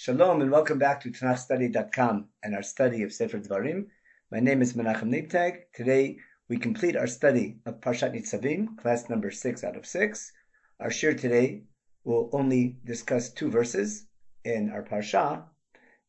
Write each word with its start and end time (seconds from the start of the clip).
Shalom 0.00 0.40
and 0.40 0.52
welcome 0.52 0.78
back 0.78 1.00
to 1.00 1.10
TanachStudy.com 1.10 2.28
and 2.44 2.54
our 2.54 2.62
study 2.62 3.02
of 3.02 3.12
Sefer 3.12 3.40
Dvarim. 3.40 3.86
My 4.30 4.38
name 4.38 4.62
is 4.62 4.74
Menachem 4.74 5.10
Leibtag. 5.10 5.62
Today 5.74 6.18
we 6.48 6.56
complete 6.56 6.94
our 6.94 7.08
study 7.08 7.58
of 7.66 7.80
Parshat 7.80 8.14
Nitzavim, 8.14 8.78
class 8.78 9.10
number 9.10 9.32
six 9.32 9.64
out 9.64 9.76
of 9.76 9.84
six. 9.84 10.30
Our 10.78 10.90
shiur 10.90 11.20
today 11.20 11.64
will 12.04 12.30
only 12.32 12.76
discuss 12.84 13.30
two 13.30 13.50
verses 13.50 14.06
in 14.44 14.70
our 14.70 14.84
Parsha, 14.84 15.42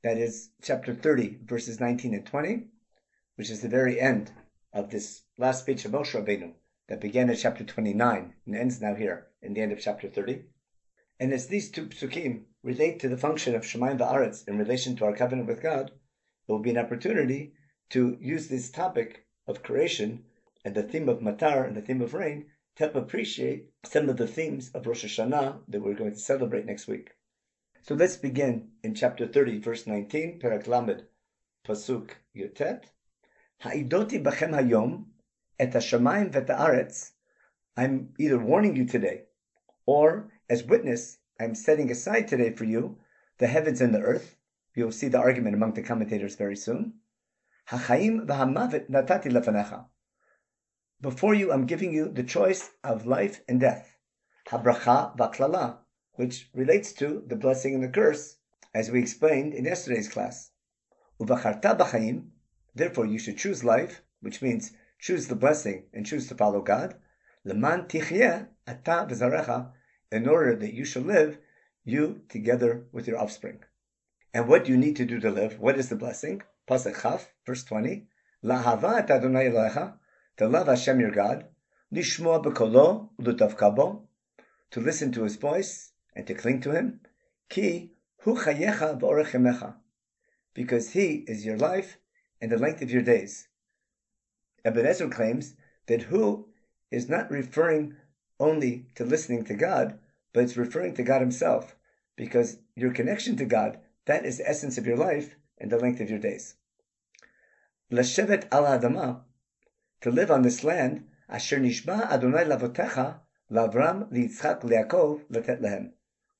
that 0.03 0.19
is 0.19 0.51
chapter 0.61 0.93
30, 0.93 1.39
verses 1.45 1.79
19 1.79 2.13
and 2.13 2.25
20, 2.27 2.67
which 3.37 3.49
is 3.49 3.61
the 3.61 3.69
very 3.69 3.99
end 3.99 4.31
of 4.71 4.91
this 4.91 5.23
last 5.39 5.61
speech 5.61 5.83
of 5.85 5.93
Moshe 5.93 6.13
Rabbeinu 6.13 6.53
that 6.89 7.01
began 7.01 7.31
at 7.31 7.39
chapter 7.39 7.63
29 7.63 8.35
and 8.45 8.55
ends 8.55 8.79
now 8.81 8.93
here 8.93 9.29
in 9.41 9.55
the 9.55 9.61
end 9.61 9.71
of 9.71 9.81
chapter 9.81 10.07
30. 10.07 10.43
And 11.19 11.33
as 11.33 11.47
these 11.47 11.71
two 11.71 11.87
psukim 11.87 12.43
relate 12.63 12.99
to 12.99 13.09
the 13.09 13.17
function 13.17 13.55
of 13.55 13.63
Shemayim 13.63 13.97
Ba'aretz 13.97 14.47
in 14.47 14.57
relation 14.57 14.95
to 14.97 15.05
our 15.05 15.15
covenant 15.15 15.47
with 15.47 15.61
God, 15.61 15.91
it 15.91 16.51
will 16.51 16.59
be 16.59 16.71
an 16.71 16.77
opportunity 16.77 17.53
to 17.91 18.17
use 18.19 18.47
this 18.47 18.69
topic 18.69 19.25
of 19.47 19.63
creation 19.63 20.25
and 20.65 20.75
the 20.75 20.83
theme 20.83 21.07
of 21.09 21.19
Matar 21.19 21.65
and 21.65 21.75
the 21.75 21.81
theme 21.81 22.01
of 22.01 22.13
rain 22.13 22.47
to 22.75 22.83
help 22.83 22.95
appreciate 22.95 23.69
some 23.85 24.09
of 24.09 24.17
the 24.17 24.27
themes 24.27 24.71
of 24.73 24.85
Rosh 24.85 25.05
Hashanah 25.05 25.59
that 25.67 25.81
we're 25.81 25.93
going 25.93 26.13
to 26.13 26.19
celebrate 26.19 26.65
next 26.65 26.87
week. 26.87 27.11
So 27.81 27.95
let's 27.95 28.17
begin 28.17 28.69
in 28.83 28.93
chapter 28.93 29.25
30, 29.25 29.59
verse 29.59 29.87
19, 29.87 30.39
Perak 30.39 30.67
Lamed, 30.67 31.05
Pasuk 31.65 32.11
Yotet. 32.35 32.83
Ha'idoti 33.61 34.23
bachem 34.23 34.51
hayom 34.51 35.05
et 35.59 35.71
hashamayim 35.71 36.31
vet 36.31 36.47
haaretz. 36.47 37.11
I'm 37.75 38.13
either 38.19 38.37
warning 38.37 38.75
you 38.75 38.85
today, 38.85 39.23
or 39.85 40.31
as 40.49 40.63
witness, 40.63 41.17
I 41.39 41.45
am 41.45 41.55
setting 41.55 41.89
aside 41.89 42.27
today 42.27 42.51
for 42.51 42.65
you 42.65 42.97
the 43.37 43.47
heavens 43.47 43.79
and 43.79 43.95
the 43.95 44.01
earth. 44.01 44.35
You'll 44.75 44.91
see 44.91 45.07
the 45.07 45.19
argument 45.19 45.55
among 45.55 45.73
the 45.73 45.81
commentators 45.81 46.35
very 46.35 46.57
soon. 46.57 46.95
Before 51.01 51.33
you, 51.33 51.51
I'm 51.53 51.65
giving 51.65 51.93
you 51.93 52.09
the 52.09 52.23
choice 52.23 52.71
of 52.83 53.05
life 53.05 53.41
and 53.47 53.57
death. 53.57 53.95
Habracha 54.49 55.15
v'klala, 55.15 55.77
which 56.15 56.49
relates 56.53 56.91
to 56.93 57.23
the 57.25 57.37
blessing 57.37 57.73
and 57.73 57.83
the 57.83 57.87
curse, 57.87 58.35
as 58.73 58.91
we 58.91 58.99
explained 58.99 59.53
in 59.53 59.63
yesterday's 59.63 60.09
class. 60.09 60.51
Uvacharta 61.21 61.77
b'chaim, 61.77 62.31
therefore 62.75 63.05
you 63.05 63.17
should 63.17 63.37
choose 63.37 63.63
life, 63.63 64.01
which 64.19 64.41
means 64.41 64.73
choose 64.99 65.27
the 65.27 65.35
blessing 65.35 65.85
and 65.93 66.05
choose 66.05 66.27
to 66.27 66.35
follow 66.35 66.61
God. 66.61 66.95
Leman 67.45 67.83
tichyeh 67.83 68.49
ata 68.67 69.07
v'zarecha, 69.09 69.71
in 70.11 70.27
order 70.27 70.55
that 70.55 70.73
you 70.73 70.85
shall 70.85 71.03
live, 71.03 71.37
you 71.83 72.21
together 72.29 72.85
with 72.91 73.07
your 73.07 73.19
offspring. 73.19 73.63
And 74.33 74.47
what 74.47 74.65
do 74.65 74.71
you 74.71 74.77
need 74.77 74.95
to 74.97 75.05
do 75.05 75.19
to 75.19 75.31
live? 75.31 75.59
What 75.59 75.77
is 75.77 75.89
the 75.89 75.95
blessing? 75.95 76.41
Pasuk 76.67 77.01
Chaf, 77.01 77.33
verse 77.45 77.63
20. 77.63 78.07
Lahava 78.43 78.99
et 78.99 79.11
Adonai 79.11 79.49
Elohecha, 79.49 79.95
to 80.37 80.47
love 80.47 80.67
Hashem 80.67 80.99
your 80.99 81.11
God, 81.11 81.45
lishmoa 81.93 82.43
bekolo 82.43 83.09
ulutavkabo, 83.19 84.01
to 84.71 84.79
listen 84.79 85.11
to 85.11 85.23
his 85.23 85.35
voice 85.35 85.91
and 86.15 86.25
to 86.27 86.33
cling 86.33 86.61
to 86.61 86.71
him, 86.71 87.01
ki 87.49 87.91
hu 88.19 88.37
chayecha 88.37 88.99
v'orechemecha, 88.99 89.75
because 90.53 90.91
he 90.91 91.25
is 91.27 91.45
your 91.45 91.57
life 91.57 91.97
and 92.39 92.51
the 92.51 92.57
length 92.57 92.81
of 92.81 92.91
your 92.91 93.01
days. 93.01 93.47
Ibn 94.63 94.85
Ezra 94.85 95.09
claims 95.09 95.55
that 95.87 96.03
who 96.03 96.47
is 96.91 97.09
not 97.09 97.31
referring 97.31 97.95
only 98.39 98.87
to 98.95 99.03
listening 99.03 99.43
to 99.45 99.53
God, 99.53 99.99
but 100.33 100.43
it's 100.43 100.57
referring 100.57 100.93
to 100.95 101.03
God 101.03 101.21
Himself, 101.21 101.75
because 102.15 102.59
your 102.75 102.91
connection 102.91 103.35
to 103.37 103.45
God, 103.45 103.79
that 104.05 104.25
is 104.25 104.37
the 104.37 104.49
essence 104.49 104.77
of 104.77 104.85
your 104.87 104.97
life 104.97 105.35
and 105.57 105.71
the 105.71 105.77
length 105.77 105.99
of 105.99 106.09
your 106.09 106.19
days. 106.19 106.55
Lashevet 107.91 108.47
al 108.51 108.63
adama, 108.63 109.21
to 110.01 110.11
live 110.11 110.31
on 110.31 110.41
this 110.43 110.63
land, 110.63 111.07
asher 111.27 111.59
nishba 111.59 112.09
Adonai 112.09 112.45
lavotecha, 112.45 113.19
lavram 113.51 114.11
liyitzchak 114.11 114.61
liakov 114.61 115.25
letet 115.31 115.61
lehem. 115.61 115.91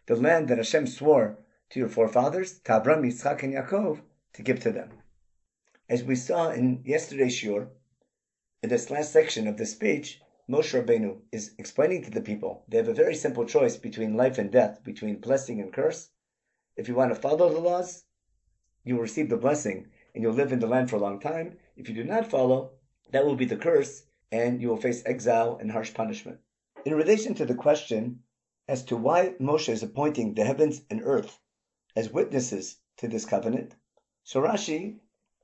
The 0.05 0.15
land 0.15 0.47
that 0.47 0.57
Hashem 0.57 0.87
swore 0.87 1.37
to 1.69 1.79
your 1.79 1.89
forefathers, 1.89 2.59
to 2.61 2.71
Avram, 2.71 3.03
Yitzchak, 3.03 3.43
and 3.43 3.53
Yaakov, 3.53 4.01
to 4.33 4.41
give 4.41 4.59
to 4.61 4.71
them. 4.71 4.89
As 5.87 6.03
we 6.03 6.15
saw 6.15 6.49
in 6.49 6.81
yesterday's 6.83 7.39
shiur, 7.39 7.67
in 8.63 8.69
this 8.69 8.89
last 8.89 9.13
section 9.13 9.47
of 9.47 9.57
the 9.57 9.65
speech, 9.65 10.19
Moshe 10.49 10.73
Rabbeinu 10.73 11.21
is 11.31 11.53
explaining 11.59 12.01
to 12.01 12.09
the 12.09 12.21
people 12.21 12.63
they 12.67 12.77
have 12.77 12.87
a 12.87 12.93
very 12.93 13.13
simple 13.13 13.45
choice 13.45 13.77
between 13.77 14.17
life 14.17 14.39
and 14.39 14.51
death, 14.51 14.83
between 14.83 15.19
blessing 15.19 15.61
and 15.61 15.71
curse. 15.71 16.09
If 16.75 16.87
you 16.87 16.95
want 16.95 17.13
to 17.13 17.21
follow 17.21 17.53
the 17.53 17.59
laws, 17.59 18.05
you 18.83 18.95
will 18.95 19.03
receive 19.03 19.29
the 19.29 19.37
blessing 19.37 19.91
and 20.15 20.23
you'll 20.23 20.33
live 20.33 20.51
in 20.51 20.57
the 20.57 20.65
land 20.65 20.89
for 20.89 20.95
a 20.95 20.99
long 20.99 21.19
time. 21.19 21.59
If 21.77 21.87
you 21.87 21.93
do 21.93 22.03
not 22.03 22.31
follow, 22.31 22.71
that 23.11 23.27
will 23.27 23.35
be 23.35 23.45
the 23.45 23.57
curse 23.57 24.07
and 24.31 24.59
you 24.59 24.69
will 24.69 24.81
face 24.81 25.03
exile 25.05 25.59
and 25.61 25.71
harsh 25.71 25.93
punishment. 25.93 26.39
In 26.83 26.95
relation 26.95 27.35
to 27.35 27.45
the 27.45 27.53
question 27.53 28.23
as 28.67 28.83
to 28.85 28.97
why 28.97 29.35
Moshe 29.39 29.69
is 29.69 29.83
appointing 29.83 30.33
the 30.33 30.45
heavens 30.45 30.81
and 30.89 31.01
earth 31.03 31.39
as 31.95 32.09
witnesses 32.09 32.77
to 32.97 33.07
this 33.07 33.25
covenant, 33.25 33.75
so 34.23 34.43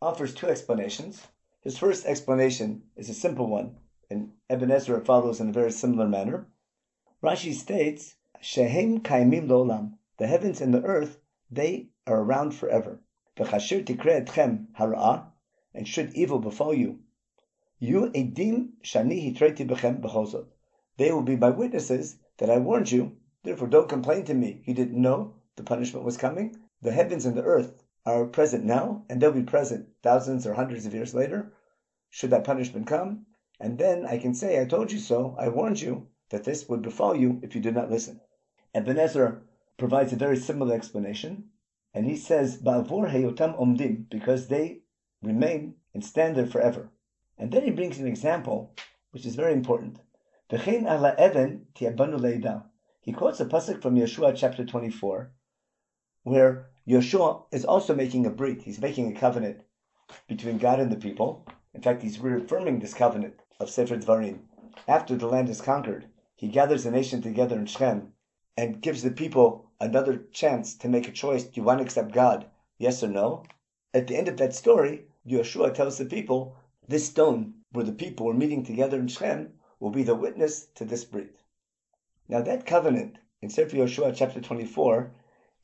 offers 0.01 0.33
two 0.33 0.47
explanations. 0.47 1.27
His 1.61 1.77
first 1.77 2.07
explanation 2.07 2.81
is 2.95 3.07
a 3.09 3.13
simple 3.13 3.45
one 3.45 3.77
and 4.09 4.31
Ibn 4.49 4.71
Ezra 4.71 5.03
follows 5.03 5.39
in 5.39 5.49
a 5.49 5.53
very 5.53 5.71
similar 5.71 6.07
manner. 6.07 6.47
Rashi 7.23 7.53
states, 7.53 8.15
Shehem 8.39 9.01
kaimim 9.01 9.47
lolam, 9.47 9.97
the 10.17 10.27
heavens 10.27 10.61
and 10.61 10.73
the 10.73 10.83
earth, 10.83 11.19
they 11.49 11.89
are 12.05 12.21
around 12.21 12.51
forever. 12.51 13.01
V'chashir 13.37 13.83
tikre 13.83 14.25
etchem 14.25 14.67
hara'ah, 14.79 15.25
and 15.73 15.87
should 15.87 16.13
evil 16.13 16.39
befall 16.39 16.73
you, 16.73 16.99
you 17.79 18.09
edim 18.11 18.69
shani 18.83 19.21
hitreti 19.21 19.67
bechem 19.67 20.01
bechozot. 20.01 20.47
They 20.97 21.11
will 21.11 21.23
be 21.23 21.35
my 21.35 21.49
witnesses 21.49 22.17
that 22.37 22.49
I 22.49 22.57
warned 22.57 22.91
you. 22.91 23.17
Therefore, 23.43 23.67
don't 23.67 23.89
complain 23.89 24.23
to 24.25 24.33
me. 24.33 24.61
You 24.65 24.73
didn't 24.73 25.01
know 25.01 25.35
the 25.55 25.63
punishment 25.63 26.05
was 26.05 26.15
coming. 26.17 26.55
The 26.81 26.91
heavens 26.91 27.25
and 27.25 27.35
the 27.35 27.43
earth 27.43 27.83
are 28.05 28.25
present 28.25 28.63
now, 28.63 29.03
and 29.09 29.21
they'll 29.21 29.31
be 29.31 29.43
present 29.43 29.89
thousands 30.03 30.47
or 30.47 30.53
hundreds 30.53 30.85
of 30.85 30.93
years 30.93 31.13
later. 31.13 31.53
Should 32.09 32.29
that 32.29 32.45
punishment 32.45 32.87
come, 32.87 33.25
and 33.59 33.77
then 33.77 34.05
I 34.05 34.17
can 34.17 34.33
say, 34.33 34.61
I 34.61 34.65
told 34.65 34.91
you 34.91 34.99
so, 34.99 35.35
I 35.39 35.47
warned 35.47 35.81
you 35.81 36.07
that 36.29 36.43
this 36.43 36.67
would 36.67 36.81
befall 36.81 37.15
you 37.15 37.39
if 37.41 37.55
you 37.55 37.61
did 37.61 37.75
not 37.75 37.89
listen. 37.89 38.19
And 38.73 38.87
Ibn 38.87 38.99
Ezra 38.99 39.39
provides 39.77 40.11
a 40.11 40.17
very 40.17 40.37
similar 40.37 40.75
explanation, 40.75 41.45
and 41.93 42.05
he 42.05 42.17
says, 42.17 42.61
omdim, 42.61 44.09
because 44.09 44.47
they 44.47 44.81
remain 45.21 45.75
and 45.93 46.03
stand 46.03 46.35
there 46.35 46.45
forever. 46.45 46.89
And 47.37 47.51
then 47.51 47.63
he 47.63 47.71
brings 47.71 47.99
an 47.99 48.07
example, 48.07 48.73
which 49.11 49.25
is 49.25 49.35
very 49.35 49.53
important. 49.53 49.99
He 50.49 50.57
quotes 50.57 50.99
a 53.39 53.45
pasuk 53.45 53.81
from 53.81 53.95
Yehoshua 53.95 54.35
chapter 54.35 54.65
24, 54.65 55.31
where 56.23 56.67
Yehoshua 56.87 57.43
is 57.51 57.65
also 57.65 57.95
making 57.95 58.25
a 58.25 58.29
brit. 58.29 58.63
He's 58.63 58.81
making 58.81 59.11
a 59.11 59.19
covenant 59.19 59.61
between 60.27 60.57
God 60.57 60.79
and 60.79 60.91
the 60.91 60.97
people. 60.97 61.47
In 61.73 61.81
fact, 61.81 62.03
he's 62.03 62.19
reaffirming 62.19 62.79
this 62.79 62.93
covenant 62.93 63.41
of 63.59 63.69
Sefer 63.69 63.97
Dvarim. 63.97 64.39
After 64.87 65.15
the 65.15 65.27
land 65.27 65.49
is 65.49 65.61
conquered, 65.61 66.07
he 66.35 66.47
gathers 66.47 66.83
the 66.83 66.91
nation 66.91 67.21
together 67.21 67.57
in 67.57 67.65
Shechem 67.65 68.13
and 68.57 68.81
gives 68.81 69.01
the 69.01 69.11
people 69.11 69.71
another 69.79 70.25
chance 70.31 70.75
to 70.75 70.89
make 70.89 71.07
a 71.07 71.11
choice. 71.11 71.43
Do 71.43 71.51
you 71.59 71.63
want 71.63 71.79
to 71.79 71.85
accept 71.85 72.13
God? 72.13 72.45
Yes 72.77 73.03
or 73.03 73.07
no? 73.07 73.43
At 73.93 74.07
the 74.07 74.17
end 74.17 74.27
of 74.27 74.37
that 74.37 74.53
story, 74.53 75.05
Yehoshua 75.25 75.73
tells 75.73 75.97
the 75.97 76.05
people, 76.05 76.55
this 76.87 77.07
stone 77.07 77.53
where 77.71 77.85
the 77.85 77.91
people 77.91 78.25
were 78.25 78.33
meeting 78.33 78.63
together 78.63 78.99
in 78.99 79.07
Shechem 79.07 79.53
will 79.79 79.89
be 79.89 80.03
the 80.03 80.15
witness 80.15 80.67
to 80.75 80.85
this 80.85 81.05
brit. 81.05 81.35
Now 82.27 82.41
that 82.41 82.65
covenant 82.65 83.17
in 83.41 83.49
Sefer 83.49 83.77
Yehoshua 83.77 84.15
chapter 84.15 84.41
24 84.41 85.11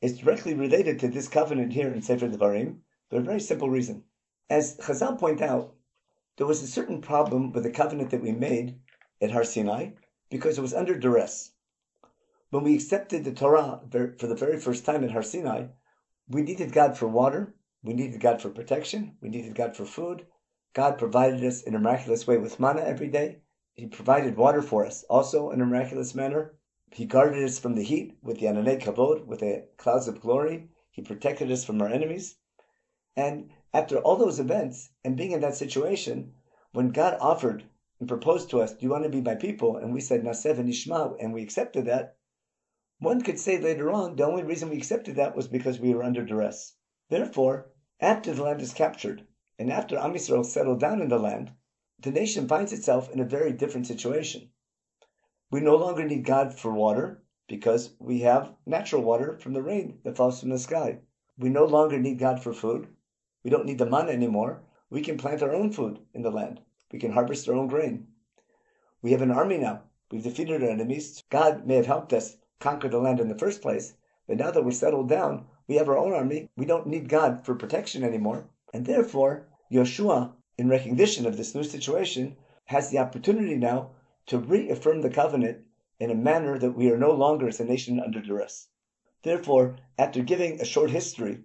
is 0.02 0.18
directly 0.18 0.54
related 0.54 1.00
to 1.00 1.08
this 1.08 1.28
covenant 1.28 1.74
here 1.74 1.94
in 1.94 2.02
Sefer 2.02 2.28
Devarim 2.28 2.78
for 3.10 3.18
a 3.18 3.22
very 3.22 3.40
simple 3.40 3.70
reason. 3.70 4.04
As 4.50 4.78
Chazal 4.78 5.20
point 5.20 5.42
out, 5.42 5.76
there 6.38 6.48
was 6.48 6.64
a 6.64 6.68
certain 6.68 7.02
problem 7.02 7.52
with 7.52 7.64
the 7.64 7.72
covenant 7.72 8.10
that 8.12 8.22
we 8.22 8.32
made 8.32 8.80
at 9.22 9.32
Har 9.32 9.44
Sinai 9.44 9.92
because 10.30 10.58
it 10.58 10.62
was 10.62 10.74
under 10.74 10.98
duress. 10.98 11.52
When 12.50 12.64
we 12.64 12.76
accepted 12.76 13.24
the 13.24 13.34
Torah 13.34 13.82
for 13.92 14.28
the 14.28 14.36
very 14.36 14.60
first 14.60 14.86
time 14.86 15.04
at 15.04 15.12
Har 15.12 15.24
Sinai, 15.24 15.68
we 16.28 16.42
needed 16.42 16.72
God 16.74 16.98
for 16.98 17.08
water, 17.08 17.54
we 17.84 17.94
needed 17.94 18.20
God 18.20 18.42
for 18.42 18.50
protection, 18.50 19.18
we 19.22 19.30
needed 19.30 19.56
God 19.56 19.76
for 19.76 19.86
food. 19.86 20.26
God 20.74 20.98
provided 20.98 21.44
us 21.44 21.64
in 21.64 21.76
a 21.76 21.80
miraculous 21.80 22.26
way 22.26 22.38
with 22.38 22.60
manna 22.60 22.82
every 22.82 23.10
day. 23.10 23.42
He 23.74 23.88
provided 23.88 24.38
water 24.38 24.62
for 24.62 24.86
us 24.86 25.04
also 25.10 25.52
in 25.52 25.62
a 25.62 25.66
miraculous 25.66 26.16
manner. 26.16 26.54
He 26.92 27.06
guarded 27.06 27.44
us 27.44 27.60
from 27.60 27.76
the 27.76 27.84
heat 27.84 28.18
with 28.22 28.40
the 28.40 28.46
Ananei 28.46 28.82
Kavod, 28.82 29.26
with 29.26 29.40
the 29.40 29.68
clouds 29.78 30.08
of 30.08 30.22
glory. 30.22 30.70
He 30.92 31.02
protected 31.02 31.52
us 31.52 31.64
from 31.64 31.82
our 31.82 31.88
enemies. 31.88 32.36
And 33.16 33.52
after 33.74 33.98
all 34.00 34.18
those 34.18 34.40
events 34.40 34.90
and 35.04 35.16
being 35.16 35.32
in 35.32 35.40
that 35.42 35.56
situation, 35.56 36.34
when 36.74 36.90
God 36.90 37.18
offered 37.22 37.64
and 38.00 38.08
proposed 38.08 38.50
to 38.50 38.62
us, 38.62 38.74
Do 38.74 38.86
you 38.86 38.90
want 38.90 39.04
to 39.04 39.10
be 39.10 39.22
my 39.22 39.36
people? 39.36 39.78
And 39.78 39.94
we 39.94 40.02
said, 40.02 40.24
Naseh 40.24 40.56
v'nishma, 40.56 41.16
and 41.20 41.34
we 41.34 41.42
accepted 41.42 41.86
that, 41.86 42.18
One 43.00 43.22
could 43.22 43.40
say 43.40 43.58
later 43.58 43.90
on 43.90 44.16
the 44.16 44.26
only 44.26 44.44
reason 44.44 44.70
we 44.70 44.78
accepted 44.78 45.16
that 45.16 45.36
was 45.36 45.48
because 45.48 45.80
we 45.80 45.94
were 45.94 46.04
under 46.04 46.26
duress. 46.26 46.74
Therefore, 47.10 47.72
after 48.00 48.34
the 48.34 48.44
land 48.44 48.62
is 48.62 48.74
captured 48.74 49.26
and 49.58 49.72
after 49.72 49.98
Am 49.98 50.14
Yisrael 50.14 50.46
settled 50.46 50.80
down 50.80 51.02
in 51.02 51.08
the 51.08 51.20
land, 51.20 51.52
the 52.00 52.12
nation 52.12 52.48
finds 52.48 52.74
itself 52.74 53.12
in 53.12 53.20
a 53.20 53.26
very 53.26 53.54
different 53.54 53.86
situation. 53.86 54.50
We 55.52 55.62
no 55.62 55.76
longer 55.76 56.04
need 56.04 56.26
God 56.26 56.58
for 56.58 56.74
water 56.74 57.24
because 57.48 57.94
we 58.00 58.22
have 58.22 58.54
natural 58.66 59.04
water 59.04 59.38
from 59.38 59.54
the 59.54 59.62
rain 59.62 60.00
that 60.04 60.18
falls 60.18 60.40
from 60.40 60.50
the 60.50 60.58
sky. 60.58 61.00
We 61.38 61.50
no 61.50 61.66
longer 61.66 62.00
need 62.00 62.18
God 62.18 62.42
for 62.42 62.54
food. 62.54 62.88
We 63.44 63.50
don't 63.50 63.66
need 63.66 63.80
the 63.80 63.86
manna 63.86 64.12
anymore. 64.12 64.62
We 64.90 65.02
can 65.02 65.18
plant 65.18 65.42
our 65.42 65.54
own 65.54 65.72
food 65.72 66.00
in 66.14 66.22
the 66.22 66.32
land. 66.32 66.62
We 66.92 67.00
can 67.00 67.14
harvest 67.14 67.48
our 67.50 67.56
own 67.56 67.68
grain. 67.68 68.08
We 69.02 69.14
have 69.14 69.22
an 69.22 69.32
army 69.32 69.58
now. 69.58 69.84
We've 70.12 70.22
defeated 70.22 70.62
our 70.62 70.70
enemies. 70.70 71.24
God 71.30 71.66
may 71.66 71.76
have 71.76 71.88
helped 71.88 72.14
us 72.14 72.38
conquer 72.60 72.90
the 72.90 73.00
land 73.00 73.20
in 73.20 73.30
the 73.30 73.38
first 73.38 73.62
place, 73.62 73.96
but 74.28 74.38
now 74.38 74.52
that 74.52 74.64
we're 74.64 74.72
settled 74.72 75.10
down, 75.10 75.48
we 75.68 75.76
have 75.76 75.90
our 75.90 75.98
own 75.98 76.14
army. 76.14 76.50
We 76.56 76.66
don't 76.66 76.86
need 76.86 77.10
God 77.10 77.46
for 77.46 77.56
protection 77.56 78.04
anymore. 78.04 78.50
And 78.74 78.86
therefore, 78.86 79.48
Yehoshua, 79.72 80.34
in 80.58 80.70
recognition 80.70 81.26
of 81.26 81.38
this 81.38 81.56
new 81.56 81.64
situation, 81.64 82.36
has 82.66 82.92
the 82.92 83.00
opportunity 83.00 83.56
now 83.56 83.92
to 84.28 84.38
reaffirm 84.38 85.02
the 85.02 85.10
covenant 85.10 85.66
in 86.00 86.12
a 86.12 86.16
manner 86.16 86.60
that 86.60 86.76
we 86.76 86.92
are 86.92 86.98
no 86.98 87.12
longer 87.12 87.48
as 87.48 87.60
a 87.60 87.66
nation 87.66 88.00
under 88.00 88.22
duress. 88.22 88.68
Therefore, 89.24 89.78
after 89.98 90.22
giving 90.22 90.60
a 90.60 90.66
short 90.66 90.92
history 90.92 91.40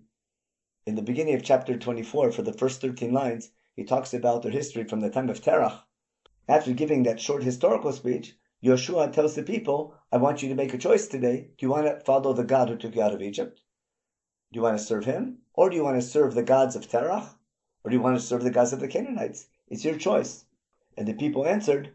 in 0.86 0.94
the 0.94 1.02
beginning 1.02 1.34
of 1.34 1.42
chapter 1.42 1.76
24, 1.76 2.30
for 2.30 2.42
the 2.42 2.52
first 2.52 2.80
13 2.80 3.12
lines, 3.12 3.50
he 3.74 3.82
talks 3.82 4.14
about 4.14 4.42
their 4.42 4.52
history 4.52 4.84
from 4.84 5.00
the 5.00 5.10
time 5.10 5.28
of 5.28 5.40
Terach. 5.40 5.80
After 6.48 6.72
giving 6.72 7.02
that 7.02 7.18
short 7.18 7.42
historical 7.42 7.92
speech, 7.92 8.36
Yehoshua 8.62 9.12
tells 9.12 9.34
the 9.34 9.42
people, 9.42 9.94
I 10.12 10.18
want 10.18 10.44
you 10.44 10.48
to 10.48 10.54
make 10.54 10.72
a 10.72 10.78
choice 10.78 11.08
today. 11.08 11.50
Do 11.58 11.66
you 11.66 11.70
want 11.70 11.86
to 11.86 11.98
follow 12.04 12.32
the 12.32 12.44
God 12.44 12.68
who 12.68 12.76
took 12.76 12.94
you 12.94 13.02
out 13.02 13.12
of 13.12 13.20
Egypt? 13.20 13.62
Do 14.52 14.58
you 14.58 14.62
want 14.62 14.78
to 14.78 14.84
serve 14.84 15.06
him? 15.06 15.38
Or 15.54 15.68
do 15.68 15.74
you 15.74 15.82
want 15.82 16.00
to 16.00 16.06
serve 16.06 16.34
the 16.34 16.44
gods 16.44 16.76
of 16.76 16.88
Terach? 16.88 17.34
Or 17.82 17.90
do 17.90 17.96
you 17.96 18.00
want 18.00 18.16
to 18.16 18.24
serve 18.24 18.44
the 18.44 18.52
gods 18.52 18.72
of 18.72 18.78
the 18.78 18.86
Canaanites? 18.86 19.48
It's 19.66 19.84
your 19.84 19.96
choice. 19.96 20.44
And 20.96 21.08
the 21.08 21.14
people 21.14 21.46
answered, 21.46 21.94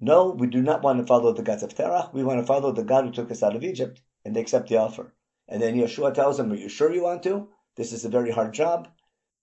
No, 0.00 0.30
we 0.30 0.48
do 0.48 0.60
not 0.60 0.82
want 0.82 0.98
to 0.98 1.06
follow 1.06 1.32
the 1.32 1.42
gods 1.44 1.62
of 1.62 1.72
Terach. 1.72 2.12
We 2.12 2.24
want 2.24 2.40
to 2.40 2.46
follow 2.46 2.72
the 2.72 2.82
God 2.82 3.04
who 3.04 3.12
took 3.12 3.30
us 3.30 3.44
out 3.44 3.54
of 3.54 3.62
Egypt. 3.62 4.00
And 4.24 4.34
they 4.34 4.40
accept 4.40 4.68
the 4.68 4.76
offer. 4.76 5.14
And 5.46 5.62
then 5.62 5.76
Yehoshua 5.76 6.14
tells 6.14 6.36
them, 6.36 6.50
Are 6.50 6.56
you 6.56 6.68
sure 6.68 6.92
you 6.92 7.04
want 7.04 7.22
to? 7.22 7.48
This 7.78 7.92
is 7.92 8.04
a 8.04 8.08
very 8.08 8.32
hard 8.32 8.54
job. 8.54 8.88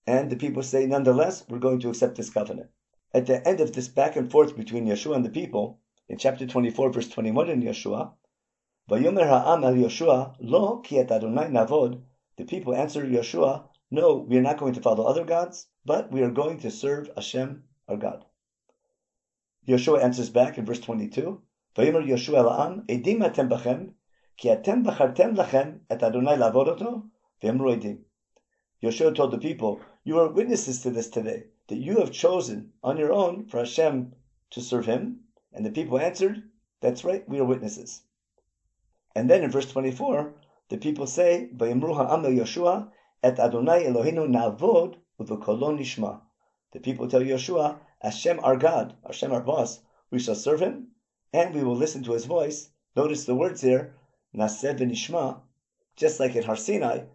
And 0.05 0.29
the 0.29 0.35
people 0.35 0.61
say, 0.61 0.85
Nonetheless, 0.85 1.45
we're 1.47 1.57
going 1.57 1.79
to 1.79 1.89
accept 1.89 2.17
this 2.17 2.29
covenant. 2.29 2.69
At 3.13 3.27
the 3.27 3.47
end 3.47 3.61
of 3.61 3.71
this 3.71 3.87
back 3.87 4.17
and 4.17 4.29
forth 4.29 4.57
between 4.57 4.85
Yehoshua 4.85 5.15
and 5.15 5.23
the 5.23 5.29
people, 5.29 5.79
in 6.09 6.17
chapter 6.17 6.45
24, 6.45 6.91
verse 6.91 7.07
21 7.07 7.49
in 7.49 7.61
Yehoshua, 7.61 8.11
Vayomer 8.89 9.25
ha'am 9.25 9.63
al 9.63 9.75
Yehoshua, 9.75 10.35
lo 10.41 10.79
ki 10.79 10.99
et 10.99 11.11
Adonai 11.11 11.45
navod, 11.45 12.01
the 12.35 12.43
people 12.43 12.75
answered 12.75 13.09
Yehoshua, 13.09 13.69
no, 13.89 14.17
we 14.17 14.37
are 14.37 14.41
not 14.41 14.57
going 14.57 14.73
to 14.73 14.81
follow 14.81 15.05
other 15.05 15.23
gods, 15.23 15.67
but 15.85 16.11
we 16.11 16.21
are 16.21 16.29
going 16.29 16.59
to 16.59 16.69
serve 16.69 17.09
Hashem, 17.15 17.63
our 17.87 17.95
God. 17.95 18.25
Yehoshua 19.65 20.03
answers 20.03 20.29
back 20.29 20.57
in 20.57 20.65
verse 20.65 20.81
22, 20.81 21.41
Vayomer 21.77 22.05
Yehoshua 22.05 22.43
la'am, 22.43 22.85
edim 22.87 23.19
atem 23.19 23.47
bachem, 23.49 23.93
ki 24.35 24.49
atem 24.49 24.83
bachartem 24.83 25.37
lachem 25.37 25.79
et 25.89 26.03
Adonai 26.03 26.35
lavod 26.35 26.77
edim. 26.77 27.99
Yehoshua 28.85 29.15
told 29.15 29.31
the 29.31 29.39
people, 29.39 29.81
you 30.03 30.19
are 30.19 30.27
witnesses 30.27 30.79
to 30.83 30.91
this 30.91 31.09
today, 31.09 31.45
that 31.69 31.77
you 31.77 31.97
have 31.97 32.11
chosen 32.11 32.71
on 32.83 32.97
your 32.97 33.11
own 33.11 33.47
for 33.47 33.57
Hashem 33.57 34.13
to 34.51 34.61
serve 34.61 34.85
Him, 34.85 35.21
and 35.51 35.65
the 35.65 35.71
people 35.71 35.97
answered, 35.97 36.43
That's 36.81 37.03
right, 37.03 37.27
we 37.27 37.39
are 37.39 37.45
witnesses. 37.45 38.03
And 39.15 39.27
then 39.27 39.43
in 39.43 39.49
verse 39.49 39.71
24, 39.71 40.35
the 40.69 40.77
people 40.77 41.07
say, 41.07 41.49
Vayimru 41.55 41.95
ha'am 41.95 42.21
Yehoshua, 42.25 42.91
et 43.23 43.39
Adonai 43.39 43.85
Eloheinu 43.85 44.29
na'avod 44.29 44.97
u'v'kolon 45.19 45.79
nishma. 45.79 46.21
The 46.71 46.79
people 46.79 47.07
tell 47.07 47.21
Yehoshua, 47.21 47.79
Hashem 48.03 48.39
our 48.41 48.55
God, 48.55 48.95
Hashem 49.03 49.31
our 49.31 49.41
boss, 49.41 49.79
we 50.11 50.19
shall 50.19 50.35
serve 50.35 50.59
him, 50.59 50.89
and 51.33 51.55
we 51.55 51.63
will 51.63 51.75
listen 51.75 52.03
to 52.03 52.11
his 52.13 52.25
voice. 52.25 52.69
Notice 52.95 53.25
the 53.25 53.33
words 53.33 53.61
here, 53.61 53.95
Naseh 54.35 54.77
v'nishma, 54.77 55.39
just 55.95 56.19
like 56.19 56.35
at 56.35 56.45
Har 56.45 56.55
Sinai, 56.55 57.05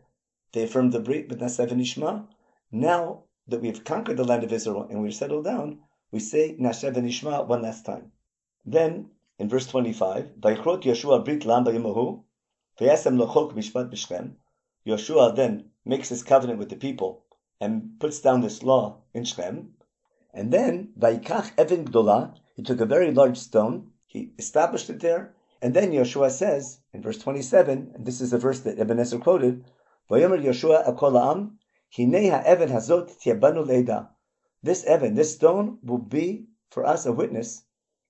they 0.52 0.62
affirmed 0.64 0.92
the 0.92 1.00
Brit, 1.00 1.28
but 1.28 1.38
Naseh 1.38 1.68
v'nishma. 1.68 2.26
Now 2.72 3.24
that 3.46 3.60
we 3.60 3.68
have 3.68 3.84
conquered 3.84 4.16
the 4.16 4.24
land 4.24 4.44
of 4.44 4.52
Israel 4.52 4.86
and 4.90 5.00
we've 5.00 5.14
settled 5.14 5.44
down, 5.44 5.80
we 6.10 6.18
say 6.18 6.56
Naseh 6.58 6.92
v'nishma 6.92 7.46
one 7.46 7.62
last 7.62 7.86
time. 7.86 8.12
Then, 8.64 9.10
in 9.38 9.48
verse 9.48 9.66
25, 9.66 10.32
Vayichrot 10.40 10.82
Yehoshua 10.82 11.24
Brit 11.24 11.44
Lam 11.44 11.64
Bayimahu, 11.64 12.22
Vayasem 12.78 13.16
Lochok 13.16 13.54
Mishpat 13.54 13.90
B'Shchem, 13.90 14.32
Yehoshua 14.86 15.36
then 15.36 15.70
makes 15.84 16.08
his 16.08 16.22
covenant 16.22 16.58
with 16.58 16.68
the 16.68 16.76
people 16.76 17.24
and 17.60 17.98
puts 18.00 18.20
down 18.20 18.40
this 18.40 18.62
law 18.62 18.98
in 19.14 19.24
Shechem. 19.24 19.74
And 20.34 20.52
then, 20.52 20.92
Vayikach 20.98 21.54
Evin 21.56 21.84
Gdolah, 21.84 22.34
he 22.56 22.62
took 22.62 22.80
a 22.80 22.86
very 22.86 23.12
large 23.12 23.38
stone, 23.38 23.92
he 24.06 24.32
established 24.38 24.90
it 24.90 25.00
there, 25.00 25.34
and 25.62 25.74
then 25.74 25.92
Yehoshua 25.92 26.30
says, 26.30 26.80
in 26.92 27.02
verse 27.02 27.18
27, 27.18 27.92
and 27.94 28.06
this 28.06 28.20
is 28.20 28.30
the 28.30 28.38
verse 28.38 28.60
that 28.60 28.78
Ibn 28.78 28.98
Ezra 28.98 29.18
quoted, 29.18 29.64
Vayomer 30.10 30.42
Yehoshua 30.42 30.88
Akol 30.88 31.12
Ha'am, 31.12 31.58
Hinei 31.96 32.30
ha'even 32.30 32.68
hazot 32.68 33.16
tiabanu 33.22 33.64
leida. 33.64 34.08
This 34.60 34.84
Evan, 34.84 35.14
this 35.14 35.34
stone, 35.34 35.78
will 35.84 35.98
be 35.98 36.46
for 36.68 36.84
us 36.84 37.06
a 37.06 37.12
witness 37.12 37.62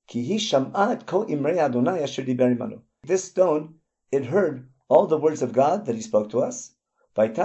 Ki 0.06 0.23
he 0.23 0.37
shamaat 0.37 1.05
ko 1.06 1.26
imreadunaya 1.26 2.08
shriberimanu. 2.08 2.81
this 3.02 3.25
stone, 3.25 3.75
it 4.11 4.25
heard 4.25 4.67
all 4.88 5.06
the 5.06 5.19
words 5.19 5.43
of 5.43 5.52
God 5.52 5.85
that 5.85 5.94
He 5.94 6.00
spoke 6.00 6.31
to 6.31 6.41
us. 6.41 6.73
And 7.17 7.37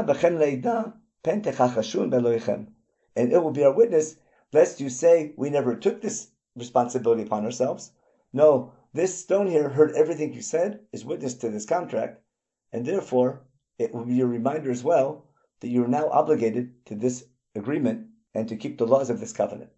it 3.34 3.44
will 3.44 3.52
be 3.52 3.63
our 3.63 3.74
witness, 3.74 4.16
lest 4.52 4.80
you 4.80 4.90
say 4.90 5.34
we 5.36 5.50
never 5.50 5.75
took 5.75 6.02
this 6.02 6.30
responsibility 6.56 7.24
upon 7.24 7.44
ourselves. 7.44 7.92
No, 8.31 8.72
this 8.94 9.19
stone 9.19 9.48
here 9.48 9.69
heard 9.69 9.92
everything 9.98 10.34
you 10.34 10.42
said, 10.42 10.80
is 10.92 11.04
witness 11.04 11.34
to 11.36 11.50
this 11.50 11.66
contract, 11.66 12.24
and 12.72 12.86
therefore 12.86 13.46
it 13.77 13.94
will 13.94 14.06
be 14.06 14.22
a 14.22 14.25
reminder 14.25 14.72
as 14.72 14.83
well 14.83 15.25
that 15.60 15.69
you 15.69 15.83
are 15.83 15.88
now 15.88 16.10
obligated 16.10 16.86
to 16.86 16.95
this 16.95 17.25
agreement 17.56 18.07
and 18.33 18.48
to 18.50 18.56
keep 18.56 18.77
the 18.77 18.88
laws 18.88 19.10
of 19.10 19.19
this 19.19 19.33
covenant. 19.33 19.72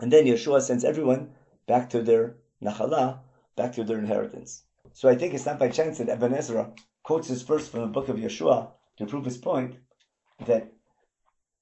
And 0.00 0.12
then 0.12 0.24
Yehoshua 0.24 0.62
sends 0.62 0.84
everyone 0.84 1.32
back 1.66 1.90
to 1.90 2.02
their 2.02 2.36
nachala, 2.62 3.20
back 3.56 3.72
to 3.74 3.84
their 3.84 3.98
inheritance. 3.98 4.62
So 4.92 5.08
I 5.08 5.14
think 5.14 5.34
it's 5.34 5.46
not 5.46 5.58
by 5.58 5.68
chance 5.68 5.98
that 5.98 6.08
Ibn 6.08 6.34
Ezra 6.34 6.72
quotes 7.02 7.28
this 7.28 7.42
verse 7.42 7.68
from 7.68 7.80
the 7.80 7.86
book 7.86 8.08
of 8.08 8.16
Yehoshua 8.16 8.70
to 8.96 9.06
prove 9.06 9.24
his 9.24 9.38
point 9.38 9.76
that 10.46 10.72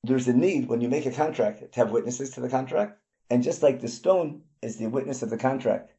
there's 0.02 0.28
a 0.28 0.32
need 0.32 0.68
when 0.68 0.80
you 0.80 0.88
make 0.88 1.06
a 1.06 1.10
contract 1.10 1.72
to 1.72 1.80
have 1.80 1.90
witnesses 1.90 2.30
to 2.30 2.40
the 2.40 2.48
contract. 2.48 2.98
And 3.30 3.42
just 3.42 3.62
like 3.62 3.80
the 3.80 3.88
stone 3.88 4.42
is 4.62 4.76
the 4.76 4.86
witness 4.86 5.22
of 5.22 5.30
the 5.30 5.36
contract 5.36 5.92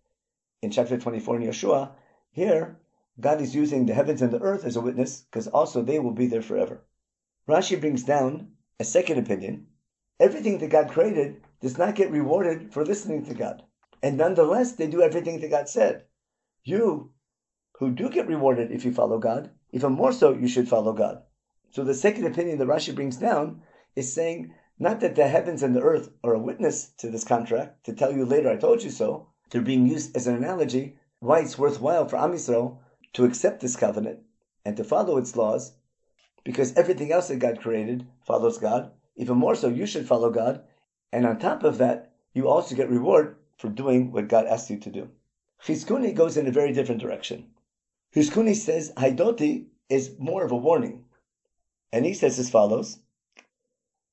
in 0.62 0.72
chapter 0.72 0.98
24 0.98 1.38
in 1.38 1.44
Yehoshua, 1.44 1.92
here 2.32 2.80
God 3.20 3.42
is 3.42 3.56
using 3.56 3.86
the 3.86 3.94
heavens 3.94 4.22
and 4.22 4.32
the 4.32 4.42
earth 4.42 4.64
as 4.64 4.76
a 4.76 4.82
witness 4.82 5.22
because 5.22 5.48
also 5.48 5.82
they 5.82 6.00
will 6.00 6.14
be 6.14 6.28
there 6.28 6.42
forever. 6.42 6.84
Rashi 7.48 7.80
brings 7.80 8.04
down 8.04 8.52
a 8.80 8.84
second 8.84 9.18
opinion. 9.18 9.68
Everything 10.20 10.60
that 10.60 10.70
God 10.70 10.90
created 10.90 11.42
does 11.62 11.78
not 11.78 11.96
get 11.96 12.12
rewarded 12.12 12.74
for 12.74 12.86
listening 12.86 13.26
to 13.26 13.34
God. 13.34 13.64
And 14.02 14.18
nonetheless, 14.18 14.74
they 14.74 14.88
do 14.88 15.02
everything 15.02 15.40
that 15.42 15.50
God 15.50 15.68
said. 15.68 16.06
You, 16.64 17.12
who 17.80 17.92
do 17.92 18.10
get 18.10 18.28
rewarded 18.28 18.72
if 18.72 18.86
you 18.86 18.94
follow 18.94 19.18
God, 19.18 19.50
even 19.72 19.94
more 19.94 20.12
so, 20.12 20.34
you 20.34 20.48
should 20.48 20.70
follow 20.70 20.94
God. 20.94 21.24
So 21.72 21.84
the 21.84 21.94
second 21.94 22.26
opinion 22.26 22.58
that 22.60 22.68
Rashi 22.68 22.96
brings 22.96 23.18
down 23.18 23.62
is 23.96 24.14
saying 24.14 24.54
not 24.78 25.02
that 25.02 25.16
the 25.16 25.28
heavens 25.28 25.62
and 25.62 25.76
the 25.76 25.82
earth 25.82 26.10
are 26.24 26.34
a 26.34 26.40
witness 26.40 26.90
to 27.00 27.10
this 27.10 27.26
contract 27.26 27.86
to 27.86 27.94
tell 27.94 28.14
you 28.14 28.26
later 28.26 28.50
I 28.50 28.56
told 28.56 28.82
you 28.82 28.90
so. 28.90 29.28
They're 29.50 29.62
being 29.62 29.88
used 29.88 30.16
as 30.16 30.28
an 30.28 30.36
analogy 30.36 30.96
why 31.20 31.40
it's 31.40 31.58
worthwhile 31.58 32.08
for 32.08 32.18
Am 32.18 32.32
Yisrael 32.32 32.78
to 33.14 33.26
accept 33.26 33.62
this 33.62 33.76
covenant 33.76 34.20
and 34.66 34.78
to 34.78 34.84
follow 34.84 35.18
its 35.18 35.36
laws, 35.36 35.74
because 36.44 36.74
everything 36.76 37.12
else 37.12 37.28
that 37.28 37.40
God 37.40 37.62
created 37.62 38.08
follows 38.26 38.58
God. 38.58 38.92
Even 39.16 39.38
more 39.38 39.56
so, 39.56 39.68
you 39.68 39.86
should 39.86 40.08
follow 40.08 40.30
God, 40.30 40.64
and 41.12 41.26
on 41.26 41.40
top 41.40 41.64
of 41.64 41.78
that, 41.80 42.14
you 42.34 42.48
also 42.48 42.76
get 42.76 42.90
reward 42.90 43.36
for 43.58 43.68
doing 43.70 44.12
what 44.12 44.28
God 44.28 44.46
asked 44.46 44.70
you 44.70 44.78
to 44.80 44.90
do. 44.90 45.10
Chizkuni 45.66 46.16
goes 46.16 46.38
in 46.38 46.48
a 46.48 46.52
very 46.52 46.72
different 46.72 47.02
direction. 47.02 47.48
Chizkuni 48.16 48.56
says 48.56 48.94
Haidoti 48.96 49.66
is 49.90 50.16
more 50.18 50.46
of 50.46 50.52
a 50.52 50.58
warning. 50.58 51.04
And 51.92 52.06
he 52.06 52.14
says 52.14 52.40
as 52.40 52.50
follows, 52.50 53.00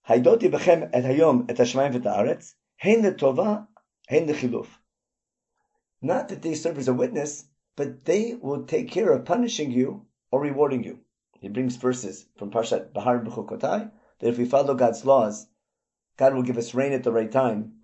Haidoti 0.08 0.50
bechem 0.50 0.90
et 0.92 1.04
hayom 1.04 1.48
et 1.50 1.56
hashmayim 1.56 1.92
v'et 1.92 2.04
haaretz, 2.04 2.54
hein 2.78 3.02
letova, 3.02 3.68
hein 4.08 4.26
lechiluf. 4.26 4.66
Not 6.02 6.28
that 6.28 6.42
they 6.42 6.54
serve 6.54 6.78
as 6.78 6.88
a 6.88 6.94
witness, 6.94 7.44
but 7.76 8.04
they 8.06 8.34
will 8.34 8.64
take 8.64 8.90
care 8.90 9.12
of 9.12 9.24
punishing 9.24 9.70
you 9.70 10.06
or 10.30 10.40
rewarding 10.40 10.82
you. 10.82 10.98
He 11.40 11.48
brings 11.48 11.76
verses 11.76 12.26
from 12.36 12.50
Parshat 12.50 12.92
Bahar 12.92 13.20
B'chukotai 13.20 13.90
that 14.18 14.28
if 14.28 14.38
we 14.38 14.46
follow 14.46 14.74
God's 14.74 15.04
laws, 15.04 15.46
God 16.16 16.34
will 16.34 16.42
give 16.42 16.56
us 16.56 16.74
rain 16.74 16.92
at 16.92 17.04
the 17.04 17.12
right 17.12 17.30
time, 17.30 17.74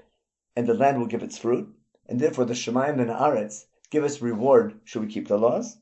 and 0.57 0.67
the 0.67 0.75
land 0.75 0.99
will 0.99 1.07
give 1.07 1.23
its 1.23 1.39
fruit, 1.39 1.69
and 2.09 2.19
therefore 2.19 2.47
the 2.47 2.55
Shemaim 2.55 2.99
and 2.99 3.11
the 3.11 3.15
Aretz 3.15 3.67
give 3.91 4.03
us 4.03 4.23
reward 4.23 4.81
should 4.85 5.03
we 5.03 5.13
keep 5.13 5.29
the 5.29 5.39
laws. 5.39 5.79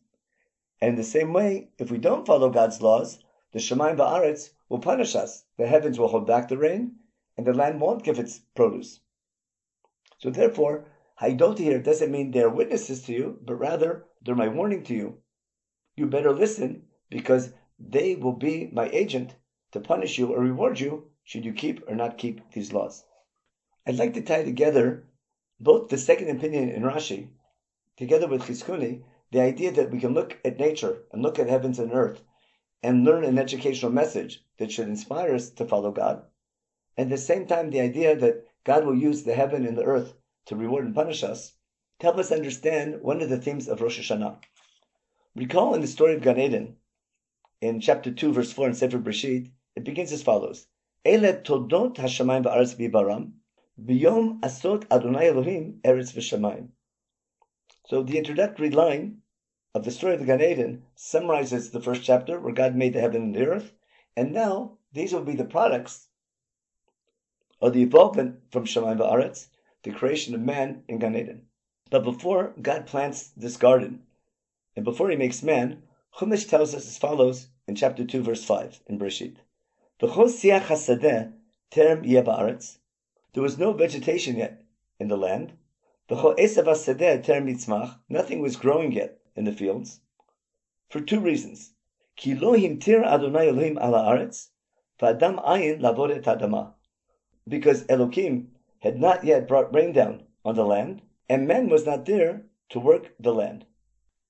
And 0.81 0.91
in 0.91 0.97
the 0.97 1.05
same 1.05 1.33
way, 1.33 1.71
if 1.79 1.91
we 1.91 1.99
don't 1.99 2.27
follow 2.27 2.51
God's 2.51 2.83
laws, 2.83 3.23
the 3.53 3.59
Shemaim 3.59 3.97
Ba'aretz 3.97 4.51
will 4.69 4.79
punish 4.79 5.15
us. 5.15 5.45
The 5.57 5.67
heavens 5.67 5.99
will 5.99 6.09
hold 6.09 6.27
back 6.27 6.49
the 6.49 6.57
rain, 6.57 6.97
and 7.37 7.47
the 7.47 7.55
land 7.55 7.81
won't 7.81 8.03
give 8.03 8.19
its 8.19 8.41
produce. 8.55 9.01
So 10.19 10.31
therefore, 10.31 10.87
Haidoti 11.21 11.59
here 11.59 11.83
doesn't 11.83 12.11
mean 12.11 12.31
they're 12.31 12.49
witnesses 12.49 13.03
to 13.03 13.13
you, 13.13 13.39
but 13.43 13.57
rather 13.57 14.07
they're 14.23 14.35
my 14.35 14.49
warning 14.49 14.83
to 14.85 14.95
you. 14.95 15.19
You 15.95 16.07
better 16.07 16.33
listen 16.33 16.87
because 17.11 17.53
they 17.79 18.17
will 18.17 18.33
be 18.33 18.71
my 18.73 18.89
agent 18.89 19.35
to 19.73 19.81
punish 19.81 20.19
you 20.19 20.33
or 20.33 20.41
reward 20.41 20.81
you 20.81 21.11
should 21.23 21.45
you 21.45 21.53
keep 21.53 21.87
or 21.87 21.95
not 21.95 22.17
keep 22.17 22.51
these 22.53 22.73
laws. 22.73 23.05
I'd 23.87 23.97
like 23.97 24.15
to 24.15 24.23
tie 24.23 24.45
together 24.45 25.09
both 25.61 25.91
the 25.91 25.99
second 25.99 26.31
opinion 26.31 26.71
in 26.71 26.85
Rashi, 26.85 27.29
together 27.99 28.27
with 28.27 28.45
Chizkuni, 28.45 29.03
the 29.31 29.43
idea 29.43 29.73
that 29.73 29.91
we 29.91 30.01
can 30.01 30.15
look 30.15 30.39
at 30.43 30.59
nature 30.59 31.03
and 31.13 31.21
look 31.21 31.39
at 31.39 31.51
heavens 31.51 31.79
and 31.79 31.93
earth 31.93 32.23
and 32.83 33.05
learn 33.05 33.25
an 33.25 33.39
educational 33.39 33.93
message 33.93 34.43
that 34.57 34.73
should 34.73 34.89
inspire 34.89 35.35
us 35.35 35.51
to 35.51 35.67
follow 35.67 35.91
God. 35.91 36.25
At 36.97 37.11
the 37.11 37.19
same 37.19 37.47
time, 37.47 37.69
the 37.69 37.81
idea 37.81 38.17
that 38.17 38.47
God 38.65 38.87
will 38.87 38.97
use 38.97 39.23
the 39.25 39.35
heaven 39.35 39.67
and 39.67 39.77
the 39.77 39.85
earth 39.85 40.15
to 40.47 40.57
reward 40.57 40.85
and 40.85 40.95
punish 40.95 41.23
us 41.23 41.53
to 41.99 42.07
help 42.07 42.19
us 42.19 42.33
understand 42.33 43.03
one 43.03 43.21
of 43.21 43.29
the 43.29 43.39
themes 43.39 43.69
of 43.69 43.81
Rosh 43.81 44.01
Hashanah. 44.01 44.39
Recall 45.37 45.75
in 45.75 45.81
the 45.81 45.87
story 45.87 46.15
of 46.15 46.23
Gan 46.23 46.41
Eden, 46.41 46.77
in 47.61 47.81
chapter 47.81 48.11
2, 48.11 48.33
verse 48.33 48.53
4 48.53 48.69
in 48.69 48.75
Sefer 48.75 48.99
Breshit, 48.99 49.51
it 49.77 49.85
begins 49.85 50.13
as 50.13 50.23
follows. 50.23 50.67
Ele 51.05 51.35
todot 51.43 51.95
hashamayim 51.97 52.45
ba'aretz 52.45 52.75
bibaram, 52.75 53.33
b'yom 53.83 54.41
asot 54.41 54.87
Adonai 54.91 55.29
Elohim 55.29 55.81
eretz 55.85 56.13
v'shamayim. 56.15 56.69
So 57.87 58.03
the 58.03 58.19
introductory 58.19 58.71
line 58.71 59.19
of 59.75 59.85
the 59.85 59.91
story 59.91 60.15
of 60.15 60.21
the 60.21 60.27
Gan 60.27 60.41
Eden 60.41 60.83
summarizes 60.95 61.71
the 61.71 61.81
first 61.81 62.03
chapter 62.03 62.41
where 62.41 62.55
God 62.55 62.75
made 62.75 62.95
the 62.95 63.01
heaven 63.01 63.23
and 63.23 63.35
the 63.35 63.47
earth, 63.47 63.73
and 64.17 64.33
now 64.33 64.79
these 64.93 65.13
will 65.13 65.23
be 65.23 65.37
the 65.37 65.45
products 65.45 66.09
of 67.61 67.73
the 67.73 67.83
evolvement 67.83 68.41
from 68.51 68.65
Shemayim 68.65 68.99
Ba'aretz, 68.99 69.49
the 69.83 69.91
creation 69.93 70.35
of 70.35 70.41
man 70.41 70.83
in 70.89 70.99
Gan 70.99 71.17
Eden. 71.17 71.47
But 71.91 72.05
before 72.05 72.55
God 72.61 72.87
plants 72.87 73.29
this 73.37 73.57
garden, 73.57 74.03
and 74.77 74.85
before 74.85 75.11
he 75.11 75.17
makes 75.17 75.43
man, 75.43 75.83
Chumash 76.17 76.49
tells 76.49 76.75
us 76.75 76.87
as 76.87 76.99
follows 76.99 77.49
in 77.67 77.75
chapter 77.75 78.05
2, 78.05 78.23
verse 78.23 78.45
5 78.45 78.81
in 78.87 78.99
Bereshit. 78.99 79.37
There 80.01 80.09
was 83.43 83.59
no 83.59 83.73
vegetation 83.73 84.37
yet 84.37 84.63
in 84.99 85.09
the 85.09 85.17
land. 85.17 85.53
Nothing 88.09 88.41
was 88.41 88.57
growing 88.57 88.93
yet 88.93 89.21
in 89.37 89.45
the 89.45 89.53
fields 89.53 90.01
for 90.89 91.01
two 91.01 91.21
reasons. 91.21 91.73
Because 97.49 97.85
Elohim 97.89 98.51
had 98.81 98.99
not 98.99 99.25
yet 99.25 99.47
brought 99.49 99.75
rain 99.75 99.93
down 99.93 100.25
on 100.45 100.55
the 100.55 100.65
land, 100.65 101.03
and 101.29 101.47
man 101.47 101.69
was 101.69 101.87
not 101.87 102.05
there 102.07 102.45
to 102.69 102.81
work 102.81 103.15
the 103.21 103.33
land. 103.33 103.65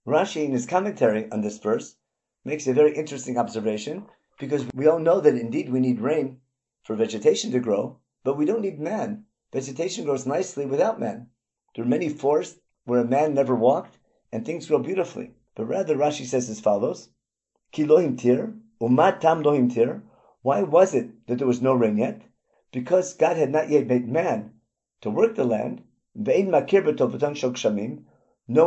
Rashi, 0.06 0.44
in 0.44 0.52
his 0.52 0.66
commentary 0.66 1.30
on 1.30 1.40
this 1.40 1.58
verse, 1.58 1.96
makes 2.44 2.66
a 2.66 2.72
very 2.72 2.94
interesting 2.94 3.38
observation 3.38 4.06
because 4.38 4.66
we 4.74 4.86
all 4.86 4.98
know 4.98 5.20
that 5.20 5.36
indeed 5.36 5.70
we 5.70 5.80
need 5.80 6.00
rain 6.00 6.40
for 6.82 6.96
vegetation 6.96 7.52
to 7.52 7.60
grow, 7.60 7.98
but 8.24 8.36
we 8.36 8.44
don't 8.44 8.62
need 8.62 8.80
man. 8.80 9.24
Vegetation 9.52 10.04
grows 10.04 10.26
nicely 10.26 10.66
without 10.66 10.98
man. 10.98 11.28
There 11.74 11.84
are 11.84 11.88
many 11.88 12.08
forests 12.08 12.60
where 12.84 13.00
a 13.00 13.04
man 13.04 13.34
never 13.34 13.54
walked, 13.54 13.98
and 14.32 14.44
things 14.44 14.66
grow 14.66 14.78
beautifully. 14.78 15.34
But 15.54 15.66
rather, 15.66 15.94
Rashi 15.94 16.24
says 16.24 16.48
as 16.48 16.60
follows: 16.60 17.10
Ki 17.70 17.84
lohim 17.84 18.16
tir, 18.16 18.54
umat 18.80 19.20
tam 19.20 19.42
lohim 19.42 19.68
tir. 19.68 20.02
Why 20.42 20.62
was 20.62 20.94
it 20.94 21.26
that 21.26 21.38
there 21.38 21.46
was 21.46 21.60
no 21.60 21.74
rain 21.74 21.98
yet? 21.98 22.22
Because 22.72 23.14
God 23.14 23.36
had 23.36 23.50
not 23.50 23.68
yet 23.68 23.88
made 23.88 24.06
man 24.06 24.54
to 25.00 25.10
work 25.10 25.34
the 25.34 25.44
land. 25.44 25.82
No 26.14 26.44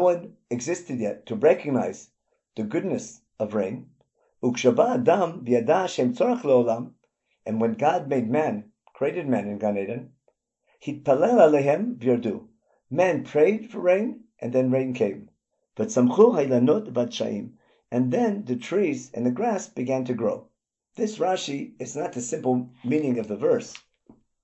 one 0.02 0.36
existed 0.50 1.00
yet 1.00 1.26
to 1.26 1.38
recognize 1.38 2.10
the 2.58 2.64
goodness 2.64 3.22
of 3.40 3.54
rain. 3.54 3.92
And 4.42 4.52
when 7.62 7.74
God 7.76 8.10
made 8.10 8.30
man, 8.30 8.72
created 8.94 9.30
man 9.30 9.48
in 9.48 9.58
Gan 9.58 9.78
Eden. 9.78 10.12
Man 12.90 13.24
prayed 13.24 13.72
for 13.72 13.80
rain, 13.80 14.24
and 14.40 14.52
then 14.52 14.70
rain 14.70 14.94
came. 14.94 15.30
But 15.76 15.96
and 15.96 16.10
then 18.12 18.44
the 18.44 18.58
trees 18.58 19.12
and 19.14 19.26
the 19.26 19.32
grass 19.32 19.70
began 19.70 20.04
to 20.04 20.14
grow. 20.14 20.50
This 20.96 21.20
Rashi 21.20 21.76
is 21.80 21.96
not 21.96 22.12
the 22.12 22.22
simple 22.22 22.70
meaning 22.84 23.18
of 23.18 23.30
the 23.30 23.38
verse, 23.38 23.74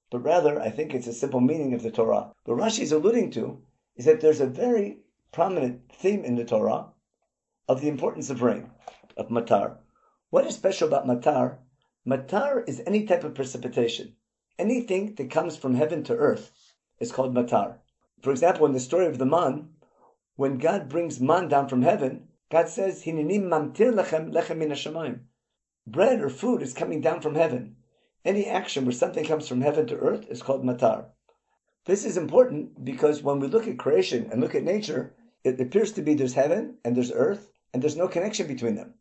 but 0.10 0.20
rather 0.20 0.62
I 0.62 0.70
think 0.70 0.94
it's 0.94 1.08
a 1.08 1.14
simple 1.14 1.42
meaning 1.42 1.74
of 1.74 1.84
the 1.84 1.92
Torah. 1.92 2.32
What 2.46 2.58
Rashi 2.58 2.80
is 2.80 2.92
alluding 2.92 3.32
to 3.32 3.62
is 3.96 4.06
that 4.06 4.22
there's 4.22 4.42
a 4.42 4.48
very 4.48 5.00
prominent 5.32 5.92
theme 5.92 6.24
in 6.24 6.36
the 6.36 6.46
Torah 6.46 6.88
of 7.68 7.82
the 7.82 7.90
importance 7.90 8.30
of 8.30 8.42
rain, 8.42 8.72
of 9.18 9.30
matar. 9.30 9.78
What 10.30 10.46
is 10.46 10.56
special 10.56 10.88
about 10.88 11.06
matar? 11.06 11.58
Matar 12.08 12.68
is 12.68 12.82
any 12.88 13.06
type 13.06 13.24
of 13.24 13.36
precipitation. 13.36 14.16
Anything 14.58 15.16
that 15.16 15.30
comes 15.30 15.58
from 15.58 15.76
heaven 15.76 16.04
to 16.06 16.16
earth 16.16 16.74
is 17.00 17.12
called 17.12 17.34
matar. 17.34 17.78
For 18.22 18.32
example, 18.32 18.66
in 18.66 18.74
the 18.74 18.80
story 18.80 19.06
of 19.06 19.18
the 19.18 19.26
man, 19.26 19.70
when 20.36 20.58
God 20.58 20.90
brings 20.90 21.20
man 21.20 21.48
down 21.48 21.68
from 21.68 21.82
heaven, 21.82 22.30
God 22.50 22.68
says, 22.68 23.04
"Hininim 23.04 23.44
mamtir 23.44 23.94
lechem 23.94 24.32
lechem 24.34 24.58
min 24.58 24.70
hashamayim." 24.70 25.20
Bread 25.86 26.22
or 26.22 26.30
food 26.30 26.62
is 26.62 26.74
coming 26.74 27.02
down 27.02 27.22
from 27.22 27.36
heaven. 27.36 27.76
Any 28.26 28.46
action 28.46 28.86
where 28.86 28.92
something 28.92 29.26
comes 29.26 29.48
from 29.48 29.62
heaven 29.62 29.88
to 29.88 29.98
earth 29.98 30.28
is 30.30 30.42
called 30.42 30.64
matar. 30.64 31.06
This 31.86 32.04
is 32.06 32.18
important 32.18 32.84
because 32.84 33.24
when 33.24 33.40
we 33.40 33.48
look 33.48 33.68
at 33.68 33.80
creation 33.80 34.30
and 34.32 34.42
look 34.42 34.54
at 34.54 34.64
nature, 34.64 35.16
it 35.44 35.60
appears 35.60 35.94
to 35.94 36.02
be 36.02 36.14
there's 36.14 36.34
heaven 36.34 36.78
and 36.84 36.96
there's 36.96 37.12
earth, 37.12 37.50
and 37.74 37.82
there's 37.82 37.96
no 37.96 38.08
connection 38.08 38.46
between 38.46 38.76
them. 38.76 38.96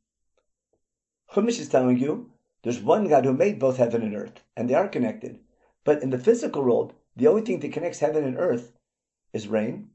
Chumash 1.32 1.58
is 1.58 1.68
telling 1.68 1.98
you 1.98 2.32
there's 2.62 2.80
one 2.80 3.08
God 3.08 3.24
who 3.24 3.32
made 3.32 3.58
both 3.58 3.76
heaven 3.76 4.02
and 4.02 4.14
earth, 4.14 4.40
and 4.56 4.70
they 4.70 4.74
are 4.74 4.88
connected. 4.88 5.40
But 5.84 6.02
in 6.02 6.10
the 6.10 6.18
physical 6.18 6.62
world, 6.62 6.94
the 7.16 7.26
only 7.26 7.42
thing 7.42 7.60
that 7.60 7.72
connects 7.72 7.98
heaven 7.98 8.24
and 8.24 8.38
earth 8.38 8.72
is 9.32 9.48
rain, 9.48 9.90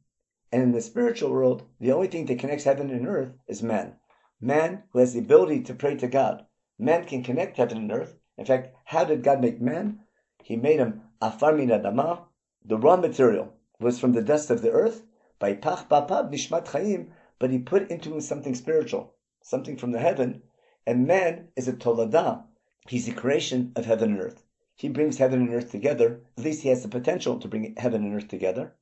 and 0.51 0.61
in 0.61 0.71
the 0.71 0.81
spiritual 0.81 1.31
world, 1.31 1.63
the 1.79 1.91
only 1.91 2.07
thing 2.07 2.25
that 2.25 2.39
connects 2.39 2.65
heaven 2.65 2.89
and 2.89 3.07
earth 3.07 3.33
is 3.47 3.63
man. 3.63 3.95
Man 4.41 4.83
who 4.89 4.99
has 4.99 5.13
the 5.13 5.19
ability 5.19 5.61
to 5.63 5.73
pray 5.73 5.95
to 5.95 6.07
God. 6.07 6.45
Man 6.77 7.05
can 7.05 7.23
connect 7.23 7.57
heaven 7.57 7.77
and 7.77 7.91
earth. 7.91 8.17
In 8.43 8.47
fact, 8.47 8.75
how 8.83 9.05
did 9.05 9.23
God 9.23 9.39
make 9.39 9.61
man? 9.61 10.01
He 10.43 10.57
made 10.57 10.81
him 10.81 11.03
afar 11.21 11.53
min 11.53 11.69
adama. 11.69 12.25
The 12.65 12.77
raw 12.77 12.97
material 12.97 13.53
was 13.79 14.01
from 14.01 14.11
the 14.11 14.21
dust 14.21 14.49
of 14.49 14.61
the 14.61 14.71
earth. 14.71 15.05
By 15.39 15.53
pach 15.53 15.87
bapab 15.87 16.29
nishmat 16.29 16.65
chayim, 16.65 17.11
but 17.39 17.51
he 17.51 17.59
put 17.59 17.89
into 17.89 18.13
him 18.13 18.19
something 18.19 18.53
spiritual, 18.53 19.13
something 19.41 19.77
from 19.77 19.93
the 19.93 19.99
heaven. 19.99 20.43
And 20.85 21.07
man 21.07 21.53
is 21.55 21.69
a 21.69 21.71
tolada. 21.71 22.43
He's 22.85 23.05
the 23.05 23.13
creation 23.13 23.71
of 23.77 23.85
heaven 23.85 24.11
and 24.11 24.19
earth. 24.19 24.43
He 24.75 24.89
brings 24.89 25.19
heaven 25.19 25.39
and 25.39 25.53
earth 25.53 25.71
together. 25.71 26.19
At 26.37 26.43
least 26.43 26.63
he 26.63 26.67
has 26.67 26.83
the 26.83 26.89
potential 26.89 27.39
to 27.39 27.47
bring 27.47 27.73
heaven 27.77 28.03
and 28.03 28.13
earth 28.13 28.27
together. 28.27 28.75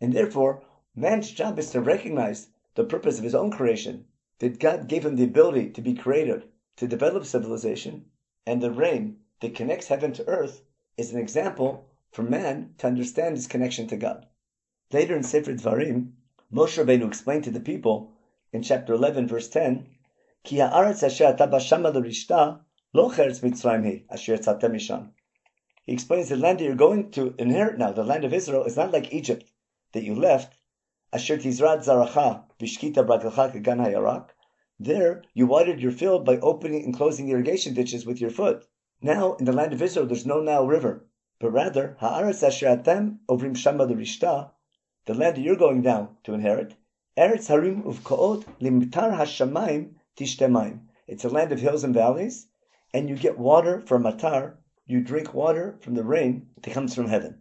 And 0.00 0.14
therefore, 0.14 0.64
Man's 0.96 1.30
job 1.30 1.60
is 1.60 1.70
to 1.70 1.80
recognize 1.80 2.48
the 2.74 2.82
purpose 2.82 3.18
of 3.18 3.24
his 3.24 3.36
own 3.36 3.52
creation, 3.52 4.06
that 4.40 4.58
God 4.58 4.88
gave 4.88 5.06
him 5.06 5.14
the 5.14 5.22
ability 5.22 5.70
to 5.70 5.80
be 5.80 5.94
creative, 5.94 6.48
to 6.78 6.88
develop 6.88 7.24
civilization, 7.24 8.06
and 8.46 8.62
the 8.62 8.70
rain 8.70 9.18
that 9.40 9.54
connects 9.54 9.88
heaven 9.88 10.12
to 10.12 10.26
earth 10.28 10.62
is 10.96 11.12
an 11.12 11.18
example 11.18 11.90
for 12.12 12.22
man 12.22 12.74
to 12.78 12.86
understand 12.86 13.36
his 13.36 13.46
connection 13.46 13.86
to 13.88 13.96
God. 13.96 14.26
Later 14.92 15.16
in 15.16 15.22
Sefer 15.22 15.52
Dvarim, 15.52 16.12
Moshe 16.52 16.78
Rabbeinu 16.78 17.06
explained 17.06 17.44
to 17.44 17.50
the 17.50 17.60
people 17.60 18.12
in 18.52 18.62
chapter 18.62 18.94
11, 18.94 19.26
verse 19.26 19.48
10, 19.48 19.88
Ki 20.44 20.58
ha'aretz 20.58 21.02
asher 21.02 21.24
asher. 24.08 25.10
He 25.84 25.92
explains 25.92 26.28
the 26.28 26.36
land 26.36 26.58
that 26.58 26.64
you're 26.64 26.74
going 26.74 27.10
to 27.10 27.34
inherit 27.38 27.78
now, 27.78 27.92
the 27.92 28.04
land 28.04 28.24
of 28.24 28.32
Israel, 28.32 28.64
is 28.64 28.76
not 28.76 28.92
like 28.92 29.12
Egypt 29.12 29.52
that 29.92 30.04
you 30.04 30.14
left, 30.14 30.56
Asher. 31.12 31.36
There, 34.78 35.22
you 35.32 35.46
watered 35.46 35.80
your 35.80 35.90
field 35.90 36.26
by 36.26 36.36
opening 36.36 36.84
and 36.84 36.94
closing 36.94 37.30
irrigation 37.30 37.72
ditches 37.72 38.04
with 38.04 38.20
your 38.20 38.28
foot. 38.28 38.66
Now, 39.00 39.32
in 39.36 39.46
the 39.46 39.52
land 39.54 39.72
of 39.72 39.80
Israel, 39.80 40.04
there's 40.04 40.26
no 40.26 40.42
Nile 40.42 40.66
River, 40.66 41.06
but 41.38 41.50
rather, 41.50 41.96
ha'aretz 42.00 42.42
asher 42.42 42.66
atem 42.66 43.20
ovrim 43.26 43.56
shama 43.56 43.84
l'rishta, 43.84 44.50
the 45.06 45.14
land 45.14 45.36
that 45.36 45.40
you're 45.40 45.56
going 45.56 45.80
down 45.80 46.18
to 46.24 46.34
inherit, 46.34 46.74
eretz 47.16 47.46
harim 47.46 47.84
uvkoot 47.84 48.44
limtar 48.60 49.16
hashamayim 49.16 49.94
tishtemayim. 50.14 50.80
It's 51.06 51.24
a 51.24 51.30
land 51.30 51.52
of 51.52 51.60
hills 51.60 51.82
and 51.82 51.94
valleys, 51.94 52.48
and 52.92 53.08
you 53.08 53.16
get 53.16 53.38
water 53.38 53.82
from 53.86 54.02
matar, 54.02 54.56
you 54.84 55.00
drink 55.00 55.32
water 55.32 55.78
from 55.80 55.94
the 55.94 56.04
rain 56.04 56.50
that 56.60 56.74
comes 56.74 56.94
from 56.94 57.08
heaven. 57.08 57.40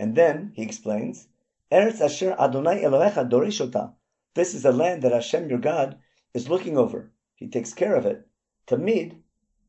And 0.00 0.16
then, 0.16 0.50
he 0.56 0.62
explains, 0.62 1.28
Eretz 1.70 2.00
Asher 2.00 2.34
Adonai 2.36 2.82
Elohecha 2.82 3.30
Dorishota. 3.30 3.94
This 4.34 4.52
is 4.52 4.64
the 4.64 4.72
land 4.72 5.02
that 5.02 5.12
Hashem 5.12 5.48
your 5.48 5.60
God 5.60 5.98
is 6.34 6.48
looking 6.48 6.78
over. 6.78 7.10
He 7.34 7.48
takes 7.48 7.74
care 7.74 7.94
of 7.94 8.06
it. 8.06 8.26
Tamid, 8.66 9.16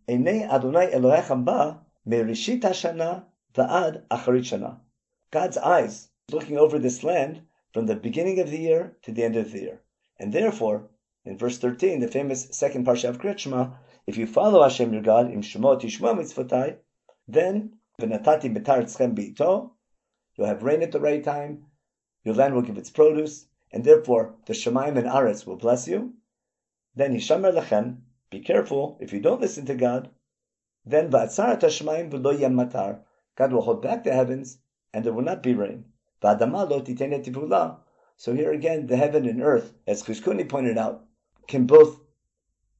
Einei 0.07 0.49
Adonai 0.49 0.91
Elohechem 0.91 1.45
ba 1.45 1.81
merishit 2.07 2.61
hashana 2.61 3.25
va'ad 3.53 4.03
acharit 4.07 4.43
shana. 4.43 4.79
God's 5.31 5.57
eyes 5.57 6.09
looking 6.31 6.57
over 6.57 6.79
this 6.79 7.03
land 7.03 7.41
from 7.73 7.85
the 7.85 7.95
beginning 7.95 8.39
of 8.39 8.49
the 8.49 8.59
year 8.59 8.97
to 9.03 9.11
the 9.11 9.23
end 9.23 9.35
of 9.35 9.51
the 9.51 9.59
year. 9.59 9.81
And 10.19 10.31
therefore, 10.31 10.89
in 11.25 11.37
verse 11.37 11.57
13, 11.57 11.99
the 11.99 12.07
famous 12.07 12.47
second 12.51 12.85
parsha 12.85 13.09
of 13.09 13.19
Kriyat 13.19 13.75
if 14.05 14.17
you 14.17 14.27
follow 14.27 14.61
Hashem 14.61 14.91
your 14.91 15.01
God, 15.01 15.31
im 15.31 15.41
shemot 15.41 15.81
tishma 15.81 16.13
mitzvotai, 16.13 16.77
then 17.27 17.77
v'natati 17.99 18.53
betar 18.55 18.83
tzchem 18.83 19.15
bi'ito, 19.15 19.71
you'll 20.35 20.47
have 20.47 20.63
rain 20.63 20.81
at 20.81 20.91
the 20.91 20.99
right 20.99 21.23
time, 21.23 21.65
your 22.23 22.35
land 22.35 22.53
will 22.53 22.61
give 22.61 22.77
its 22.77 22.89
produce, 22.89 23.47
and 23.71 23.83
therefore 23.83 24.35
the 24.45 24.53
Shemaim 24.53 24.97
and 24.97 25.07
Aretz 25.07 25.45
will 25.45 25.57
bless 25.57 25.87
you. 25.87 26.13
Then 26.95 27.15
Hishamer 27.15 27.51
lechem, 27.51 28.01
be 28.29 28.39
careful, 28.39 28.97
if 29.01 29.11
you 29.13 29.19
don't 29.19 29.41
listen 29.41 29.65
to 29.65 29.73
God, 29.73 30.11
then 30.85 31.09
v'atzarat 31.09 31.59
Shemaim 31.59 32.11
v'lo 32.11 32.39
yem 32.39 32.53
matar, 32.53 32.99
God 33.35 33.51
will 33.51 33.61
hold 33.61 33.81
back 33.81 34.03
the 34.03 34.13
heavens, 34.13 34.59
and 34.93 35.03
there 35.03 35.13
will 35.13 35.23
not 35.23 35.41
be 35.41 35.55
rain. 35.55 35.85
V'adama 36.21 36.69
lo 36.69 36.81
tivula. 36.81 37.77
So 38.15 38.35
here 38.35 38.51
again, 38.51 38.85
the 38.85 38.97
heaven 38.97 39.27
and 39.27 39.41
earth, 39.41 39.73
as 39.87 40.03
Chizkuni 40.03 40.47
pointed 40.47 40.77
out, 40.77 41.05
can 41.47 41.65
both 41.65 41.99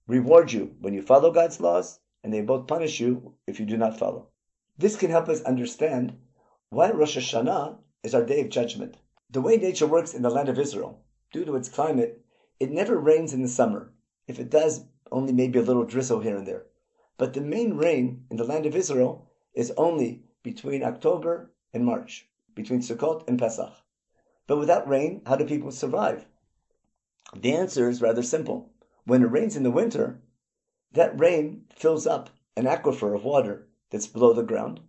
reward 0.05 0.51
you 0.51 0.75
when 0.79 0.93
you 0.93 1.01
follow 1.01 1.32
God's 1.32 1.60
laws, 1.60 2.00
and 2.24 2.32
they 2.32 2.41
both 2.41 2.67
punish 2.67 3.00
you 3.00 3.34
if 3.48 3.60
you 3.60 3.65
do 3.65 3.77
not 3.77 3.98
follow. 3.98 4.27
This 4.77 4.96
can 4.96 5.10
help 5.10 5.27
us 5.27 5.41
understand 5.41 6.15
why 6.70 6.91
Rosh 6.91 7.17
Hashanah 7.17 7.77
is 8.03 8.13
our 8.13 8.24
day 8.24 8.41
of 8.41 8.50
judgment. 8.50 8.98
The 9.32 9.41
way 9.41 9.58
nature 9.58 9.88
works 9.88 10.13
in 10.13 10.22
the 10.22 10.29
land 10.29 10.50
of 10.50 10.60
Israel, 10.60 11.01
due 11.32 11.46
to 11.46 11.55
its 11.55 11.67
climate, 11.67 12.24
it 12.60 12.70
never 12.70 12.96
rains 12.98 13.34
in 13.34 13.41
the 13.41 13.48
summer. 13.48 13.91
If 14.25 14.39
it 14.39 14.50
does, 14.50 14.86
only 15.12 15.34
maybe 15.34 15.60
a 15.60 15.63
little 15.63 15.84
drizzle 15.84 16.22
here 16.22 16.38
and 16.38 16.48
there. 16.48 16.65
But 17.18 17.34
the 17.34 17.42
main 17.42 17.75
rain 17.75 18.25
in 18.30 18.38
the 18.38 18.46
land 18.46 18.65
of 18.65 18.75
Israel 18.75 19.27
is 19.53 19.72
only 19.77 20.24
between 20.44 20.82
October 20.82 21.51
and 21.74 21.86
March, 21.86 22.30
between 22.56 22.82
Sukkot 22.82 23.27
and 23.27 23.38
Pesach. 23.38 23.74
But 24.48 24.60
without 24.60 24.88
rain, 24.88 25.22
how 25.25 25.36
do 25.36 25.46
people 25.46 25.72
survive? 25.72 26.25
The 27.36 27.53
answer 27.53 27.89
is 27.89 28.01
rather 28.01 28.24
simple. 28.24 28.72
When 29.06 29.24
it 29.24 29.32
rains 29.32 29.56
in 29.56 29.63
the 29.63 29.72
winter, 29.72 30.22
that 30.94 31.20
rain 31.20 31.65
fills 31.75 32.08
up 32.08 32.30
an 32.56 32.65
aquifer 32.65 33.13
of 33.13 33.25
water 33.25 33.68
that's 33.89 34.08
below 34.08 34.34
the 34.34 34.44
ground. 34.44 34.80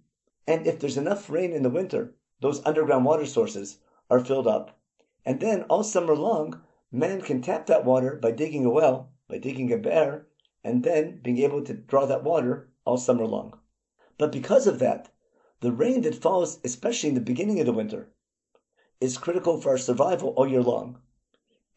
And 0.46 0.66
if 0.66 0.78
there's 0.78 0.96
enough 0.96 1.28
rain 1.28 1.52
in 1.52 1.62
the 1.62 1.70
winter, 1.70 2.14
those 2.40 2.64
underground 2.64 3.04
water 3.04 3.26
sources 3.26 3.78
are 4.10 4.20
filled 4.20 4.46
up. 4.46 4.78
And 5.24 5.40
then 5.40 5.62
all 5.64 5.82
summer 5.82 6.14
long, 6.14 6.62
man 6.92 7.20
can 7.20 7.42
tap 7.42 7.66
that 7.66 7.84
water 7.84 8.16
by 8.16 8.30
digging 8.30 8.64
a 8.64 8.70
well, 8.70 9.10
by 9.28 9.38
digging 9.38 9.72
a 9.72 9.78
bear, 9.78 10.26
and 10.62 10.82
then 10.82 11.20
being 11.22 11.38
able 11.38 11.62
to 11.62 11.74
draw 11.74 12.06
that 12.06 12.24
water 12.24 12.68
all 12.84 12.96
summer 12.96 13.26
long. 13.26 13.58
But 14.18 14.32
because 14.32 14.66
of 14.66 14.78
that, 14.78 15.10
the 15.60 15.72
rain 15.72 16.02
that 16.02 16.14
falls, 16.14 16.60
especially 16.64 17.08
in 17.08 17.14
the 17.14 17.20
beginning 17.20 17.58
of 17.58 17.66
the 17.66 17.72
winter, 17.72 18.10
is 19.00 19.18
critical 19.18 19.60
for 19.60 19.70
our 19.70 19.78
survival 19.78 20.30
all 20.36 20.46
year 20.46 20.62
long. 20.62 20.98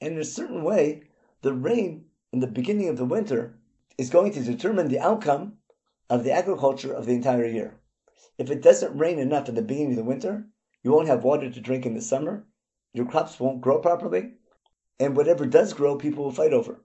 And 0.01 0.13
in 0.13 0.19
a 0.19 0.25
certain 0.25 0.63
way, 0.63 1.03
the 1.41 1.53
rain 1.53 2.05
in 2.31 2.39
the 2.39 2.47
beginning 2.47 2.89
of 2.89 2.97
the 2.97 3.05
winter 3.05 3.57
is 3.97 4.09
going 4.09 4.33
to 4.33 4.43
determine 4.43 4.89
the 4.89 4.99
outcome 4.99 5.57
of 6.09 6.23
the 6.23 6.31
agriculture 6.31 6.93
of 6.93 7.05
the 7.05 7.13
entire 7.13 7.45
year. 7.45 7.79
If 8.37 8.51
it 8.51 8.61
doesn't 8.61 8.97
rain 8.97 9.19
enough 9.19 9.49
in 9.49 9.55
the 9.55 9.61
beginning 9.61 9.91
of 9.91 9.97
the 9.97 10.03
winter, 10.03 10.47
you 10.83 10.91
won't 10.91 11.07
have 11.07 11.23
water 11.23 11.49
to 11.49 11.61
drink 11.61 11.85
in 11.85 11.95
the 11.95 12.01
summer, 12.01 12.45
your 12.93 13.05
crops 13.05 13.39
won't 13.39 13.61
grow 13.61 13.79
properly, 13.79 14.33
and 14.99 15.15
whatever 15.15 15.45
does 15.45 15.73
grow, 15.73 15.97
people 15.97 16.23
will 16.23 16.31
fight 16.31 16.53
over. 16.53 16.81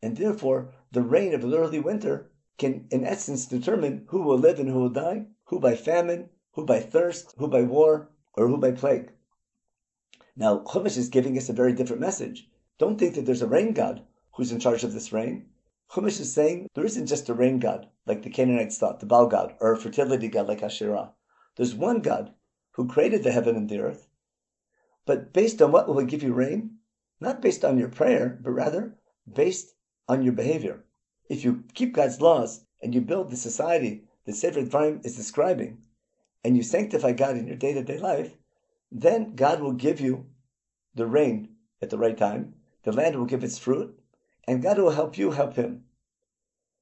And 0.00 0.16
therefore, 0.16 0.72
the 0.92 1.02
rain 1.02 1.34
of 1.34 1.42
the 1.42 1.58
early 1.58 1.80
winter 1.80 2.30
can, 2.56 2.86
in 2.90 3.04
essence, 3.04 3.46
determine 3.46 4.06
who 4.08 4.22
will 4.22 4.38
live 4.38 4.58
and 4.60 4.68
who 4.68 4.80
will 4.80 4.90
die, 4.90 5.26
who 5.44 5.58
by 5.58 5.74
famine, 5.74 6.30
who 6.52 6.64
by 6.64 6.80
thirst, 6.80 7.34
who 7.38 7.48
by 7.48 7.62
war, 7.62 8.10
or 8.34 8.48
who 8.48 8.56
by 8.56 8.72
plague. 8.72 9.10
Now, 10.36 10.58
Chumash 10.60 10.96
is 10.96 11.08
giving 11.08 11.36
us 11.36 11.48
a 11.48 11.52
very 11.52 11.72
different 11.72 12.00
message. 12.00 12.48
Don't 12.78 12.98
think 12.98 13.14
that 13.16 13.26
there's 13.26 13.42
a 13.42 13.48
rain 13.48 13.72
god 13.72 14.04
who's 14.34 14.52
in 14.52 14.60
charge 14.60 14.84
of 14.84 14.92
this 14.92 15.12
rain. 15.12 15.48
Chumash 15.90 16.20
is 16.20 16.32
saying 16.32 16.68
there 16.74 16.84
isn't 16.84 17.06
just 17.06 17.28
a 17.28 17.34
rain 17.34 17.58
god, 17.58 17.88
like 18.06 18.22
the 18.22 18.30
Canaanites 18.30 18.78
thought, 18.78 19.00
the 19.00 19.06
Baal 19.06 19.26
god, 19.26 19.56
or 19.60 19.72
a 19.72 19.76
fertility 19.76 20.28
god 20.28 20.46
like 20.46 20.62
Asherah. 20.62 21.12
There's 21.56 21.74
one 21.74 22.00
God 22.02 22.34
who 22.72 22.86
created 22.86 23.24
the 23.24 23.32
heaven 23.32 23.56
and 23.56 23.68
the 23.68 23.80
earth. 23.80 24.06
But 25.06 25.32
based 25.32 25.60
on 25.60 25.72
what 25.72 25.88
will 25.88 25.98
he 25.98 26.06
give 26.06 26.22
you 26.22 26.32
rain? 26.32 26.78
Not 27.20 27.42
based 27.42 27.64
on 27.64 27.78
your 27.78 27.88
prayer, 27.88 28.38
but 28.40 28.52
rather 28.52 28.96
based 29.26 29.74
on 30.08 30.22
your 30.22 30.32
behavior. 30.32 30.84
If 31.28 31.44
you 31.44 31.64
keep 31.74 31.94
God's 31.94 32.20
laws 32.20 32.64
and 32.82 32.94
you 32.94 33.00
build 33.00 33.30
the 33.30 33.36
society 33.36 34.04
that 34.24 34.34
Sefer 34.34 34.62
Dvarim 34.62 35.04
is 35.04 35.16
describing, 35.16 35.82
and 36.44 36.56
you 36.56 36.62
sanctify 36.62 37.12
God 37.12 37.36
in 37.36 37.46
your 37.46 37.56
day-to-day 37.56 37.98
life, 37.98 38.32
then 38.90 39.34
God 39.34 39.60
will 39.60 39.72
give 39.72 40.00
you 40.00 40.26
the 40.94 41.06
rain 41.06 41.50
at 41.82 41.90
the 41.90 41.98
right 41.98 42.16
time, 42.16 42.54
the 42.84 42.92
land 42.92 43.16
will 43.16 43.26
give 43.26 43.44
its 43.44 43.58
fruit, 43.58 43.98
and 44.46 44.62
God 44.62 44.78
will 44.78 44.90
help 44.90 45.18
you 45.18 45.30
help 45.30 45.54
Him. 45.54 45.84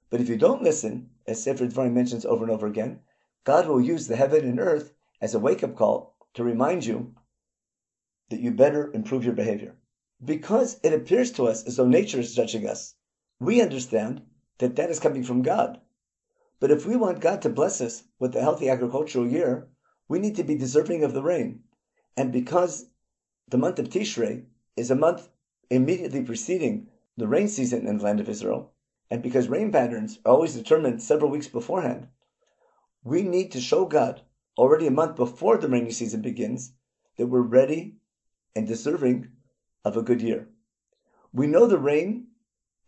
But 0.08 0.20
if 0.20 0.28
you 0.28 0.36
don't 0.36 0.62
listen, 0.62 1.10
as 1.26 1.42
Sefer 1.42 1.66
Dvarim 1.66 1.92
mentions 1.92 2.24
over 2.24 2.44
and 2.44 2.52
over 2.52 2.66
again, 2.66 3.00
God 3.44 3.66
will 3.66 3.80
use 3.80 4.06
the 4.06 4.16
heaven 4.16 4.44
and 4.44 4.60
earth 4.60 4.92
as 5.20 5.34
a 5.34 5.38
wake-up 5.38 5.74
call 5.74 6.14
to 6.34 6.44
remind 6.44 6.84
you 6.84 7.14
that 8.30 8.40
you 8.40 8.52
better 8.52 8.92
improve 8.92 9.24
your 9.24 9.34
behavior. 9.34 9.74
Because 10.24 10.78
it 10.82 10.92
appears 10.92 11.32
to 11.32 11.46
us 11.46 11.64
as 11.64 11.76
though 11.76 11.86
nature 11.86 12.20
is 12.20 12.34
judging 12.34 12.68
us, 12.68 12.94
we 13.38 13.60
understand 13.60 14.22
that 14.58 14.76
that 14.76 14.90
is 14.90 15.00
coming 15.00 15.22
from 15.22 15.42
God. 15.42 15.80
But 16.58 16.70
if 16.70 16.86
we 16.86 16.96
want 16.96 17.20
God 17.20 17.42
to 17.42 17.50
bless 17.50 17.80
us 17.80 18.04
with 18.18 18.34
a 18.34 18.40
healthy 18.40 18.68
agricultural 18.68 19.28
year, 19.28 19.68
we 20.08 20.18
need 20.18 20.36
to 20.36 20.44
be 20.44 20.56
deserving 20.56 21.04
of 21.04 21.12
the 21.12 21.22
rain. 21.22 21.60
And 22.16 22.32
because 22.32 22.86
the 23.48 23.58
month 23.58 23.78
of 23.78 23.90
Tishrei 23.90 24.44
is 24.76 24.90
a 24.90 24.96
month 24.96 25.28
immediately 25.68 26.22
preceding 26.22 26.88
the 27.16 27.28
rain 27.28 27.48
season 27.48 27.86
in 27.86 27.98
the 27.98 28.04
land 28.04 28.20
of 28.20 28.28
Israel, 28.28 28.72
and 29.10 29.22
because 29.22 29.48
rain 29.48 29.70
patterns 29.70 30.18
are 30.24 30.32
always 30.32 30.54
determined 30.54 31.02
several 31.02 31.30
weeks 31.30 31.48
beforehand, 31.48 32.08
we 33.04 33.22
need 33.22 33.52
to 33.52 33.60
show 33.60 33.84
God 33.84 34.22
already 34.56 34.86
a 34.86 34.90
month 34.90 35.16
before 35.16 35.58
the 35.58 35.68
rainy 35.68 35.90
season 35.90 36.22
begins 36.22 36.72
that 37.16 37.26
we're 37.26 37.40
ready 37.42 37.96
and 38.54 38.66
deserving 38.66 39.28
of 39.84 39.96
a 39.96 40.02
good 40.02 40.22
year. 40.22 40.48
We 41.32 41.46
know 41.46 41.66
the 41.66 41.78
rain 41.78 42.25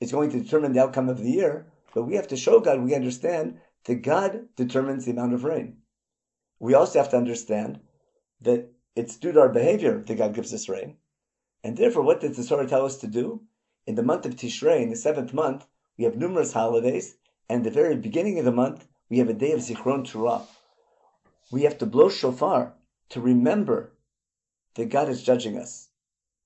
is 0.01 0.13
going 0.13 0.31
to 0.31 0.41
determine 0.41 0.73
the 0.73 0.83
outcome 0.83 1.09
of 1.09 1.19
the 1.19 1.31
year, 1.31 1.67
but 1.95 2.05
we 2.05 2.15
have 2.15 2.29
to 2.29 2.37
show 2.37 2.61
God 2.61 2.81
we 2.81 2.95
understand 2.95 3.59
that 3.85 4.03
God 4.03 4.49
determines 4.57 5.05
the 5.05 5.13
amount 5.13 5.35
of 5.35 5.45
rain. 5.45 5.79
We 6.61 6.75
also 6.75 6.99
have 6.99 7.11
to 7.11 7.17
understand 7.17 7.81
that 8.41 8.71
it's 8.95 9.17
due 9.17 9.33
to 9.33 9.41
our 9.41 9.49
behavior 9.49 10.03
that 10.07 10.19
God 10.19 10.35
gives 10.35 10.53
us 10.53 10.69
rain. 10.69 10.97
And 11.65 11.77
therefore, 11.77 12.03
what 12.03 12.21
does 12.21 12.37
the 12.37 12.45
Torah 12.45 12.67
tell 12.67 12.85
us 12.85 12.99
to 12.99 13.07
do? 13.07 13.43
In 13.87 13.95
the 13.95 14.03
month 14.03 14.27
of 14.27 14.37
Tishrei, 14.37 14.83
in 14.83 14.91
the 14.91 14.97
seventh 14.97 15.33
month, 15.33 15.67
we 15.97 16.05
have 16.05 16.17
numerous 16.17 16.53
holidays, 16.53 17.17
and 17.49 17.59
at 17.59 17.65
the 17.65 17.83
very 17.83 17.97
beginning 17.97 18.39
of 18.39 18.45
the 18.45 18.53
month, 18.53 18.87
we 19.09 19.19
have 19.19 19.29
a 19.29 19.35
day 19.35 19.53
of 19.53 19.61
Zichron 19.61 20.05
Teruah. 20.05 20.47
We 21.51 21.63
have 21.63 21.79
to 21.79 21.87
blow 21.87 22.09
shofar 22.09 22.75
to 23.09 23.21
remember 23.21 23.93
that 24.75 24.91
God 24.91 25.09
is 25.09 25.23
judging 25.23 25.57
us. 25.57 25.89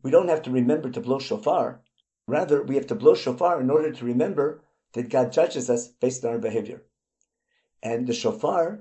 We 0.02 0.10
don't 0.10 0.28
have 0.28 0.42
to 0.42 0.50
remember 0.50 0.90
to 0.90 1.00
blow 1.00 1.18
shofar. 1.18 1.80
Rather, 2.26 2.62
we 2.62 2.76
have 2.76 2.86
to 2.86 2.94
blow 2.94 3.14
shofar 3.14 3.60
in 3.60 3.70
order 3.70 3.92
to 3.92 4.04
remember 4.04 4.62
that 4.92 5.08
God 5.08 5.32
judges 5.32 5.68
us 5.68 5.88
based 5.88 6.24
on 6.24 6.32
our 6.32 6.38
behavior. 6.38 6.82
And 7.82 8.06
the 8.06 8.12
shofar 8.12 8.80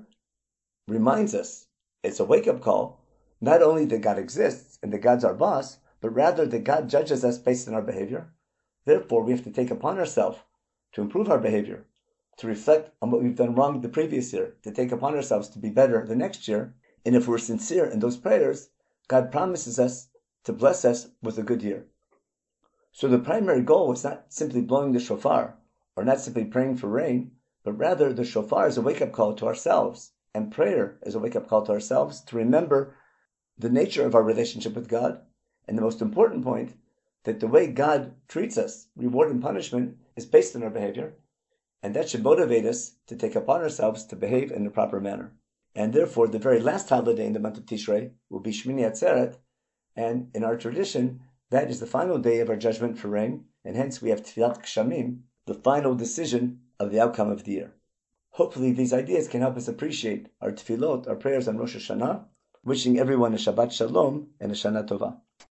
reminds 0.86 1.34
us, 1.34 1.66
it's 2.02 2.20
a 2.20 2.24
wake 2.24 2.46
up 2.46 2.60
call, 2.60 3.04
not 3.40 3.62
only 3.62 3.84
that 3.86 4.00
God 4.00 4.18
exists 4.18 4.78
and 4.82 4.92
that 4.92 5.00
God's 5.00 5.24
our 5.24 5.34
boss, 5.34 5.78
but 6.00 6.14
rather 6.14 6.46
that 6.46 6.64
God 6.64 6.88
judges 6.88 7.24
us 7.24 7.38
based 7.38 7.68
on 7.68 7.74
our 7.74 7.82
behavior. 7.82 8.32
Therefore, 8.84 9.22
we 9.22 9.32
have 9.32 9.44
to 9.44 9.50
take 9.50 9.70
upon 9.70 9.98
ourselves 9.98 10.38
to 10.92 11.00
improve 11.00 11.30
our 11.30 11.38
behavior, 11.38 11.86
to 12.38 12.46
reflect 12.46 12.90
on 13.00 13.10
what 13.10 13.22
we've 13.22 13.36
done 13.36 13.54
wrong 13.54 13.80
the 13.80 13.88
previous 13.88 14.32
year, 14.32 14.56
to 14.62 14.72
take 14.72 14.92
upon 14.92 15.14
ourselves 15.14 15.48
to 15.50 15.58
be 15.58 15.70
better 15.70 16.04
the 16.06 16.16
next 16.16 16.46
year. 16.48 16.74
And 17.04 17.16
if 17.16 17.26
we're 17.26 17.38
sincere 17.38 17.86
in 17.86 18.00
those 18.00 18.16
prayers, 18.16 18.70
God 19.08 19.32
promises 19.32 19.78
us 19.78 20.08
to 20.44 20.52
bless 20.52 20.84
us 20.84 21.08
with 21.22 21.38
a 21.38 21.42
good 21.42 21.62
year. 21.62 21.86
So 22.94 23.08
the 23.08 23.18
primary 23.18 23.62
goal 23.62 23.90
is 23.92 24.04
not 24.04 24.26
simply 24.28 24.60
blowing 24.60 24.92
the 24.92 25.00
shofar, 25.00 25.56
or 25.96 26.04
not 26.04 26.20
simply 26.20 26.44
praying 26.44 26.76
for 26.76 26.88
rain, 26.88 27.32
but 27.64 27.72
rather 27.72 28.12
the 28.12 28.24
shofar 28.24 28.66
is 28.66 28.76
a 28.76 28.82
wake 28.82 29.00
up 29.00 29.12
call 29.12 29.34
to 29.34 29.46
ourselves, 29.46 30.12
and 30.34 30.52
prayer 30.52 30.98
is 31.02 31.14
a 31.14 31.18
wake 31.18 31.34
up 31.34 31.48
call 31.48 31.64
to 31.64 31.72
ourselves 31.72 32.20
to 32.24 32.36
remember 32.36 32.94
the 33.56 33.70
nature 33.70 34.04
of 34.04 34.14
our 34.14 34.22
relationship 34.22 34.74
with 34.74 34.88
God, 34.88 35.22
and 35.66 35.76
the 35.76 35.82
most 35.82 36.02
important 36.02 36.44
point, 36.44 36.74
that 37.24 37.40
the 37.40 37.46
way 37.46 37.66
God 37.66 38.14
treats 38.28 38.58
us, 38.58 38.88
reward 38.94 39.30
and 39.30 39.40
punishment, 39.40 39.96
is 40.16 40.26
based 40.26 40.54
on 40.54 40.62
our 40.62 40.70
behavior, 40.70 41.14
and 41.82 41.94
that 41.94 42.10
should 42.10 42.22
motivate 42.22 42.66
us 42.66 42.96
to 43.06 43.16
take 43.16 43.34
upon 43.34 43.62
ourselves 43.62 44.04
to 44.06 44.16
behave 44.16 44.52
in 44.52 44.66
a 44.66 44.70
proper 44.70 45.00
manner. 45.00 45.32
And 45.74 45.94
therefore, 45.94 46.28
the 46.28 46.38
very 46.38 46.60
last 46.60 46.90
holiday 46.90 47.26
in 47.26 47.32
the 47.32 47.40
month 47.40 47.56
of 47.56 47.64
Tishrei 47.64 48.10
will 48.28 48.40
be 48.40 48.52
Shmini 48.52 48.82
Atzeret, 48.82 49.38
and 49.96 50.30
in 50.34 50.44
our 50.44 50.56
tradition, 50.56 51.20
That 51.52 51.68
is 51.68 51.80
the 51.80 51.86
final 51.86 52.16
day 52.16 52.40
of 52.40 52.48
our 52.48 52.56
judgment 52.56 52.96
for 52.96 53.08
rain, 53.08 53.44
and 53.62 53.76
hence 53.76 54.00
we 54.00 54.08
have 54.08 54.22
Tfilat 54.22 54.62
Geshamim, 54.62 55.24
the 55.44 55.52
final 55.52 55.94
decision 55.94 56.60
of 56.80 56.90
the 56.90 56.98
outcome 56.98 57.30
of 57.30 57.44
the 57.44 57.52
year. 57.52 57.74
Hopefully, 58.30 58.72
these 58.72 58.94
ideas 58.94 59.28
can 59.28 59.42
help 59.42 59.58
us 59.58 59.68
appreciate 59.68 60.30
our 60.40 60.50
tefillot, 60.50 61.06
our 61.06 61.14
prayers 61.14 61.48
on 61.48 61.58
Rosh 61.58 61.76
Hashanah, 61.76 62.24
wishing 62.64 62.98
everyone 62.98 63.34
a 63.34 63.36
Shabbat 63.36 63.70
Shalom 63.70 64.28
and 64.40 64.50
a 64.50 64.54
Shana 64.54 64.88
Tova. 64.88 65.18